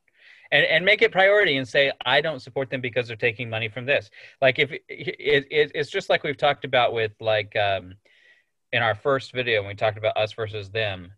And, 0.50 0.66
and 0.66 0.84
make 0.84 1.00
it 1.00 1.12
priority 1.12 1.56
and 1.56 1.66
say 1.66 1.92
I 2.04 2.20
don't 2.20 2.42
support 2.42 2.68
them 2.68 2.82
because 2.82 3.06
they're 3.06 3.16
taking 3.16 3.48
money 3.48 3.68
from 3.68 3.86
this. 3.86 4.10
Like 4.42 4.58
if 4.58 4.70
it, 4.70 4.82
it, 4.88 5.72
it's 5.74 5.90
just 5.90 6.10
like 6.10 6.22
we've 6.22 6.36
talked 6.36 6.66
about 6.66 6.92
with 6.92 7.12
like 7.20 7.56
um, 7.56 7.94
in 8.72 8.82
our 8.82 8.94
first 8.94 9.32
video 9.32 9.62
when 9.62 9.68
we 9.68 9.74
talked 9.74 9.96
about 9.96 10.18
us 10.18 10.34
versus 10.34 10.70
them 10.70 11.12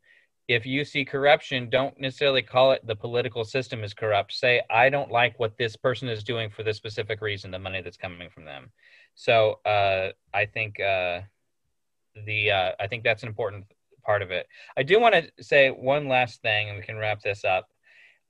if 0.47 0.67
you 0.67 0.85
see 0.85 1.05
corruption, 1.05 1.71
don't 1.71 1.99
necessarily 1.99 2.43
call 2.43 2.73
it 2.73 2.87
the 2.87 2.97
political 2.97 3.45
system 3.45 3.83
is 3.83 3.95
corrupt. 3.95 4.33
Say, 4.33 4.61
I 4.71 4.91
don't 4.91 5.11
like 5.11 5.39
what 5.39 5.57
this 5.57 5.77
person 5.77 6.09
is 6.09 6.23
doing 6.23 6.51
for 6.51 6.63
this 6.63 6.77
specific 6.77 7.23
reason, 7.23 7.51
the 7.51 7.59
money 7.59 7.81
that's 7.81 7.97
coming 7.97 8.29
from 8.29 8.45
them. 8.45 8.71
So 9.15 9.61
uh, 9.65 10.11
I 10.33 10.47
think 10.47 10.81
uh, 10.81 11.21
the 12.27 12.51
uh, 12.51 12.73
I 12.81 12.87
think 12.87 13.05
that's 13.05 13.23
an 13.23 13.29
important 13.29 13.65
part 14.05 14.23
of 14.23 14.31
it. 14.31 14.47
I 14.77 14.83
do 14.83 15.01
want 15.01 15.15
to 15.15 15.43
say 15.43 15.71
one 15.71 16.09
last 16.09 16.43
thing, 16.43 16.69
and 16.69 16.79
we 16.79 16.85
can 16.85 16.97
wrap 16.97 17.21
this 17.23 17.45
up. 17.45 17.69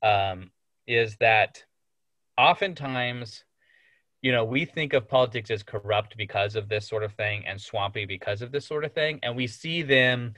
Um, 0.03 0.51
is 0.87 1.17
that 1.19 1.63
oftentimes, 2.37 3.43
you 4.21 4.31
know, 4.31 4.45
we 4.45 4.65
think 4.65 4.93
of 4.93 5.07
politics 5.07 5.49
as 5.49 5.63
corrupt 5.63 6.15
because 6.15 6.55
of 6.55 6.69
this 6.69 6.87
sort 6.87 7.03
of 7.03 7.13
thing, 7.13 7.45
and 7.47 7.59
swampy 7.59 8.05
because 8.05 8.41
of 8.41 8.51
this 8.51 8.67
sort 8.67 8.85
of 8.85 8.93
thing, 8.93 9.19
and 9.23 9.35
we 9.35 9.47
see 9.47 9.81
them 9.81 10.35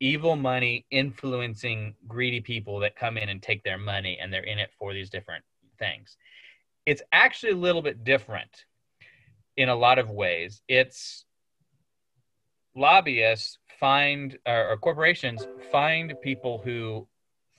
evil 0.00 0.36
money 0.36 0.84
influencing 0.90 1.94
greedy 2.08 2.40
people 2.40 2.78
that 2.80 2.96
come 2.96 3.16
in 3.16 3.28
and 3.28 3.42
take 3.42 3.62
their 3.62 3.78
money 3.78 4.18
and 4.20 4.32
they're 4.32 4.42
in 4.42 4.58
it 4.58 4.70
for 4.78 4.92
these 4.92 5.08
different 5.08 5.44
things. 5.78 6.16
It's 6.84 7.02
actually 7.12 7.52
a 7.52 7.56
little 7.56 7.80
bit 7.80 8.04
different 8.04 8.64
in 9.56 9.68
a 9.68 9.76
lot 9.76 9.98
of 9.98 10.10
ways. 10.10 10.62
It's 10.68 11.24
lobbyists 12.74 13.58
find 13.78 14.38
or, 14.46 14.70
or 14.70 14.76
corporations 14.76 15.46
find 15.70 16.14
people 16.22 16.60
who 16.64 17.06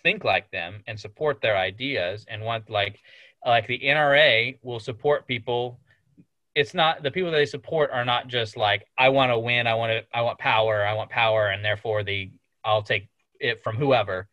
think 0.04 0.24
like 0.24 0.52
them 0.52 0.84
and 0.88 1.00
support 1.00 1.42
their 1.42 1.58
ideas 1.58 2.26
and 2.30 2.42
want 2.44 2.70
like 2.70 3.00
like 3.46 3.68
the 3.68 3.80
NRA 3.80 4.58
will 4.62 4.80
support 4.80 5.28
people 5.28 5.80
it's 6.54 6.74
not 6.74 7.04
the 7.04 7.12
people 7.12 7.32
that 7.32 7.38
they 7.38 7.46
support 7.46 7.92
are 7.92 8.06
not 8.06 8.28
just 8.28 8.56
like 8.56 8.88
I 8.98 9.10
want 9.10 9.32
to 9.32 9.38
win, 9.40 9.68
I 9.68 9.76
want 9.76 9.92
to 9.92 10.18
I 10.18 10.22
want 10.22 10.40
power, 10.40 10.86
I 10.86 10.94
want 10.94 11.10
power 11.10 11.48
and 11.48 11.64
therefore 11.64 12.04
the 12.04 12.32
I'll 12.64 12.82
take 12.82 13.10
it 13.40 13.62
from 13.62 13.76
whoever. 13.76 14.28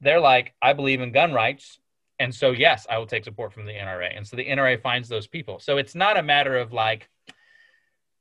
They're 0.00 0.20
like 0.20 0.54
I 0.60 0.72
believe 0.72 1.00
in 1.00 1.12
gun 1.12 1.32
rights 1.32 1.78
and 2.18 2.34
so 2.34 2.50
yes, 2.50 2.86
I 2.90 2.98
will 2.98 3.06
take 3.06 3.24
support 3.24 3.52
from 3.52 3.66
the 3.66 3.72
NRA. 3.72 4.16
And 4.16 4.26
so 4.26 4.36
the 4.36 4.46
NRA 4.46 4.80
finds 4.80 5.08
those 5.08 5.26
people. 5.26 5.60
So 5.60 5.76
it's 5.76 5.94
not 5.94 6.18
a 6.18 6.22
matter 6.22 6.56
of 6.56 6.72
like 6.72 7.08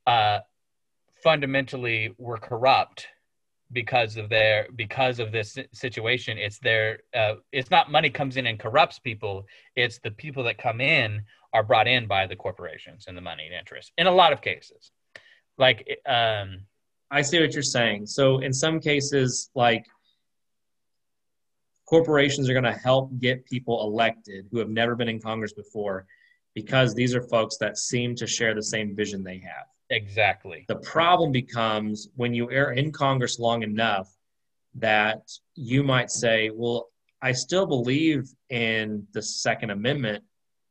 uh 0.06 0.40
fundamentally 1.24 2.14
we're 2.18 2.38
corrupt 2.38 3.08
because 3.72 4.16
of 4.16 4.30
their 4.30 4.68
because 4.76 5.20
of 5.20 5.34
this 5.34 5.58
situation 5.74 6.38
it's 6.38 6.58
their 6.60 7.00
uh, 7.14 7.34
it's 7.52 7.70
not 7.70 7.92
money 7.92 8.10
comes 8.10 8.38
in 8.38 8.48
and 8.48 8.58
corrupts 8.58 8.98
people 9.00 9.46
it's 9.76 10.00
the 10.00 10.12
people 10.12 10.44
that 10.44 10.58
come 10.58 10.80
in 10.80 11.22
are 11.54 11.64
brought 11.64 11.88
in 11.88 12.08
by 12.08 12.28
the 12.28 12.36
corporations 12.36 13.06
and 13.08 13.18
the 13.18 13.22
money 13.22 13.46
and 13.46 13.54
interest 13.54 13.92
in 13.98 14.08
a 14.08 14.12
lot 14.12 14.34
of 14.34 14.42
cases. 14.42 14.92
Like, 15.58 16.00
um, 16.06 16.60
I 17.10 17.22
see 17.22 17.40
what 17.40 17.54
you're 17.54 17.64
saying. 17.64 18.06
So 18.06 18.40
in 18.40 18.54
some 18.54 18.80
cases, 18.80 19.50
like 19.56 19.86
corporations 21.88 22.50
are 22.50 22.54
going 22.54 22.64
to 22.64 22.72
help 22.72 23.10
get 23.20 23.46
people 23.46 23.82
elected 23.82 24.46
who 24.52 24.60
have 24.60 24.70
never 24.70 24.96
been 24.96 25.10
in 25.10 25.20
Congress 25.20 25.54
before 25.54 26.06
because 26.54 26.94
these 26.94 27.16
are 27.16 27.22
folks 27.22 27.58
that 27.58 27.78
seem 27.78 28.16
to 28.16 28.28
share 28.28 28.54
the 28.54 28.64
same 28.64 28.96
vision 28.96 29.24
they 29.24 29.40
have. 29.40 29.66
Exactly. 29.90 30.66
The 30.68 30.78
problem 30.78 31.32
becomes 31.32 32.10
when 32.16 32.34
you 32.34 32.50
are 32.50 32.74
in 32.74 32.92
Congress 32.92 33.40
long 33.40 33.64
enough 33.64 34.14
that 34.76 35.22
you 35.56 35.82
might 35.82 36.12
say, 36.12 36.52
well, 36.54 36.90
I 37.22 37.32
still 37.32 37.66
believe 37.66 38.30
in 38.50 39.08
the 39.14 39.22
Second 39.22 39.72
Amendment, 39.72 40.24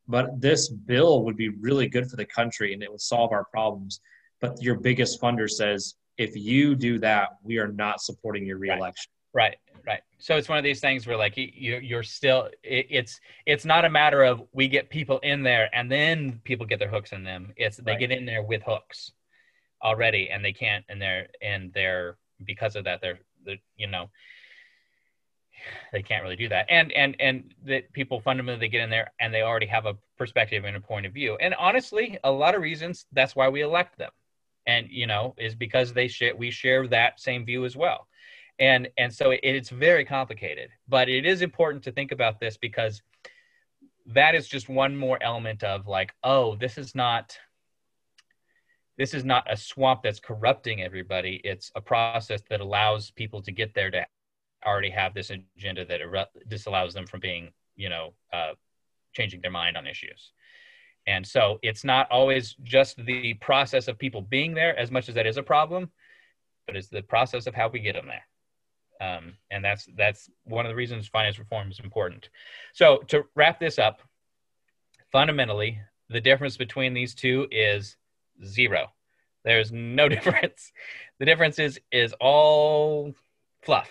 but 0.07 0.39
this 0.39 0.69
bill 0.69 1.23
would 1.23 1.35
be 1.35 1.49
really 1.49 1.87
good 1.87 2.09
for 2.09 2.15
the 2.15 2.25
country 2.25 2.73
and 2.73 2.83
it 2.83 2.91
would 2.91 3.01
solve 3.01 3.31
our 3.31 3.45
problems. 3.45 4.01
But 4.39 4.61
your 4.61 4.79
biggest 4.79 5.19
funder 5.19 5.49
says, 5.49 5.95
if 6.17 6.35
you 6.35 6.75
do 6.75 6.99
that, 6.99 7.29
we 7.43 7.57
are 7.57 7.67
not 7.67 8.01
supporting 8.01 8.45
your 8.45 8.57
reelection. 8.57 9.11
Right, 9.33 9.49
right. 9.49 9.57
Right. 9.87 10.01
So 10.19 10.35
it's 10.35 10.49
one 10.49 10.57
of 10.57 10.63
these 10.63 10.81
things 10.81 11.07
where 11.07 11.17
like 11.17 11.37
you, 11.37 11.77
you're 11.77 12.03
still, 12.03 12.49
it, 12.63 12.87
it's 12.89 13.19
it's 13.45 13.65
not 13.65 13.85
a 13.85 13.89
matter 13.89 14.23
of 14.23 14.43
we 14.53 14.67
get 14.67 14.89
people 14.89 15.19
in 15.19 15.41
there 15.41 15.69
and 15.73 15.91
then 15.91 16.41
people 16.43 16.65
get 16.65 16.79
their 16.79 16.89
hooks 16.89 17.13
in 17.13 17.23
them. 17.23 17.53
It's 17.55 17.77
they 17.77 17.93
right. 17.93 17.99
get 17.99 18.11
in 18.11 18.25
there 18.25 18.43
with 18.43 18.61
hooks 18.63 19.11
already 19.83 20.29
and 20.29 20.43
they 20.43 20.53
can't 20.53 20.83
and 20.89 21.01
they're 21.01 21.27
and 21.41 21.71
they're 21.73 22.17
because 22.45 22.75
of 22.75 22.83
that 22.85 23.01
they're, 23.01 23.19
they're 23.45 23.57
you 23.75 23.87
know 23.87 24.09
they 25.91 26.01
can't 26.01 26.23
really 26.23 26.35
do 26.35 26.49
that 26.49 26.65
and 26.69 26.91
and 26.93 27.15
and 27.19 27.53
that 27.65 27.91
people 27.93 28.19
fundamentally 28.19 28.67
get 28.67 28.81
in 28.81 28.89
there 28.89 29.11
and 29.19 29.33
they 29.33 29.41
already 29.41 29.65
have 29.65 29.85
a 29.85 29.95
perspective 30.17 30.65
and 30.65 30.75
a 30.75 30.79
point 30.79 31.05
of 31.05 31.13
view 31.13 31.35
and 31.41 31.53
honestly 31.55 32.17
a 32.23 32.31
lot 32.31 32.55
of 32.55 32.61
reasons 32.61 33.05
that's 33.11 33.35
why 33.35 33.49
we 33.49 33.61
elect 33.61 33.97
them 33.97 34.11
and 34.65 34.87
you 34.89 35.07
know 35.07 35.33
is 35.37 35.55
because 35.55 35.93
they 35.93 36.07
share 36.07 36.35
we 36.35 36.51
share 36.51 36.87
that 36.87 37.19
same 37.19 37.45
view 37.45 37.65
as 37.65 37.75
well 37.75 38.06
and 38.59 38.89
and 38.97 39.13
so 39.13 39.31
it, 39.31 39.39
it's 39.43 39.69
very 39.69 40.05
complicated 40.05 40.69
but 40.87 41.09
it 41.09 41.25
is 41.25 41.41
important 41.41 41.83
to 41.83 41.91
think 41.91 42.11
about 42.11 42.39
this 42.39 42.57
because 42.57 43.01
that 44.05 44.35
is 44.35 44.47
just 44.47 44.69
one 44.69 44.95
more 44.95 45.17
element 45.21 45.63
of 45.63 45.87
like 45.87 46.13
oh 46.23 46.55
this 46.55 46.77
is 46.77 46.95
not 46.95 47.37
this 48.97 49.13
is 49.13 49.23
not 49.23 49.51
a 49.51 49.55
swamp 49.55 50.01
that's 50.01 50.19
corrupting 50.19 50.81
everybody 50.81 51.41
it's 51.43 51.71
a 51.75 51.81
process 51.81 52.41
that 52.49 52.61
allows 52.61 53.11
people 53.11 53.41
to 53.41 53.51
get 53.51 53.73
there 53.73 53.91
to 53.91 54.05
already 54.65 54.89
have 54.89 55.13
this 55.13 55.29
agenda 55.29 55.85
that 55.85 56.01
disallows 56.47 56.93
them 56.93 57.05
from 57.05 57.19
being 57.19 57.51
you 57.75 57.89
know 57.89 58.13
uh, 58.33 58.53
changing 59.13 59.39
their 59.41 59.51
mind 59.51 59.77
on 59.77 59.85
issues 59.85 60.31
and 61.07 61.25
so 61.25 61.57
it's 61.63 61.85
not 61.85 62.11
always 62.11 62.55
just 62.63 62.97
the 63.05 63.33
process 63.35 63.87
of 63.87 63.97
people 63.97 64.21
being 64.21 64.53
there 64.53 64.77
as 64.77 64.91
much 64.91 65.07
as 65.07 65.15
that 65.15 65.25
is 65.25 65.37
a 65.37 65.43
problem, 65.43 65.89
but 66.67 66.75
it's 66.75 66.89
the 66.89 67.01
process 67.01 67.47
of 67.47 67.55
how 67.55 67.69
we 67.69 67.79
get 67.79 67.95
them 67.95 68.07
there. 68.07 68.26
Um, 68.99 69.35
and 69.51 69.63
that's 69.63 69.87
that's 69.95 70.29
one 70.43 70.65
of 70.65 70.69
the 70.69 70.75
reasons 70.75 71.07
finance 71.07 71.39
reform 71.39 71.69
is 71.69 71.79
important. 71.79 72.29
So 72.73 72.97
to 73.09 73.25
wrap 73.35 73.59
this 73.59 73.77
up, 73.77 74.01
fundamentally, 75.11 75.79
the 76.09 76.21
difference 76.21 76.57
between 76.57 76.93
these 76.93 77.13
two 77.13 77.47
is 77.51 77.95
zero. 78.43 78.91
There's 79.43 79.71
no 79.71 80.09
difference. 80.15 80.71
The 81.19 81.25
difference 81.25 81.59
is 81.59 81.79
is 81.91 82.13
all 82.19 83.13
fluff. 83.63 83.89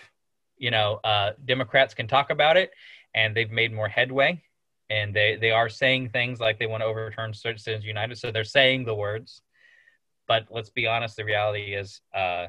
You 0.57 0.71
know, 0.71 0.99
uh, 1.03 1.31
Democrats 1.45 1.93
can 1.93 2.07
talk 2.07 2.29
about 2.29 2.57
it, 2.57 2.71
and 3.13 3.35
they've 3.35 3.51
made 3.51 3.73
more 3.73 3.87
headway 3.87 4.41
and 4.89 5.13
they 5.13 5.37
they 5.39 5.51
are 5.51 5.69
saying 5.69 6.09
things 6.09 6.39
like 6.39 6.59
they 6.59 6.65
want 6.65 6.81
to 6.81 6.87
overturn 6.87 7.33
Citizens 7.33 7.83
United, 7.83 8.17
so 8.17 8.31
they're 8.31 8.43
saying 8.43 8.85
the 8.85 8.95
words. 8.95 9.41
But 10.27 10.47
let's 10.49 10.69
be 10.69 10.87
honest, 10.87 11.15
the 11.15 11.25
reality 11.25 11.73
is 11.73 12.01
uh, 12.13 12.47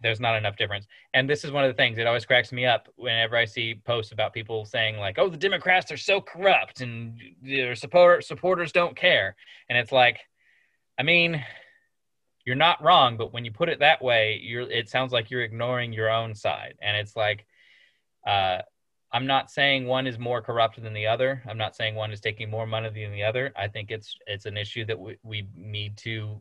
there's 0.00 0.20
not 0.20 0.36
enough 0.36 0.56
difference. 0.56 0.86
And 1.14 1.28
this 1.28 1.44
is 1.44 1.50
one 1.50 1.64
of 1.64 1.70
the 1.70 1.76
things 1.76 1.96
that 1.96 2.06
always 2.06 2.26
cracks 2.26 2.52
me 2.52 2.66
up 2.66 2.88
whenever 2.96 3.36
I 3.36 3.44
see 3.44 3.80
posts 3.84 4.12
about 4.12 4.32
people 4.32 4.64
saying 4.64 4.98
like, 4.98 5.18
"Oh, 5.18 5.28
the 5.28 5.36
Democrats 5.36 5.90
are 5.92 5.96
so 5.96 6.20
corrupt 6.20 6.80
and 6.80 7.20
their 7.42 7.74
support 7.74 8.24
supporters 8.24 8.72
don't 8.72 8.96
care," 8.96 9.36
and 9.68 9.78
it's 9.78 9.92
like, 9.92 10.20
I 10.98 11.02
mean. 11.02 11.44
You're 12.44 12.56
not 12.56 12.82
wrong, 12.82 13.18
but 13.18 13.34
when 13.34 13.44
you 13.44 13.52
put 13.52 13.68
it 13.68 13.80
that 13.80 14.00
way, 14.02 14.40
you're. 14.42 14.62
It 14.62 14.88
sounds 14.88 15.12
like 15.12 15.30
you're 15.30 15.42
ignoring 15.42 15.92
your 15.92 16.08
own 16.08 16.34
side, 16.34 16.76
and 16.80 16.96
it's 16.96 17.14
like, 17.14 17.44
uh, 18.26 18.62
I'm 19.12 19.26
not 19.26 19.50
saying 19.50 19.86
one 19.86 20.06
is 20.06 20.18
more 20.18 20.42
corrupt 20.42 20.82
than 20.82 20.92
the 20.92 21.06
other. 21.06 21.42
I'm 21.48 21.56
not 21.56 21.74
saying 21.74 21.94
one 21.94 22.12
is 22.12 22.20
taking 22.20 22.50
more 22.50 22.66
money 22.66 22.88
than 22.88 23.12
the 23.12 23.24
other. 23.24 23.52
I 23.56 23.68
think 23.68 23.90
it's 23.90 24.16
it's 24.26 24.46
an 24.46 24.56
issue 24.56 24.84
that 24.84 24.98
we, 24.98 25.16
we 25.22 25.48
need 25.54 25.96
to 25.98 26.40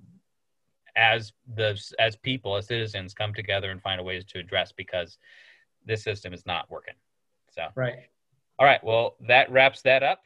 as 0.97 1.31
the 1.55 1.79
as 1.99 2.15
people 2.15 2.55
as 2.57 2.67
citizens 2.67 3.13
come 3.13 3.33
together 3.33 3.71
and 3.71 3.81
find 3.81 4.01
a 4.01 4.03
ways 4.03 4.25
to 4.25 4.39
address 4.39 4.73
because 4.75 5.17
this 5.86 6.03
system 6.03 6.33
is 6.33 6.45
not 6.45 6.69
working. 6.69 6.95
So 7.51 7.67
Right. 7.75 8.10
All 8.60 8.65
right, 8.65 8.83
well 8.83 9.15
that 9.27 9.51
wraps 9.51 9.81
that 9.83 10.03
up. 10.03 10.23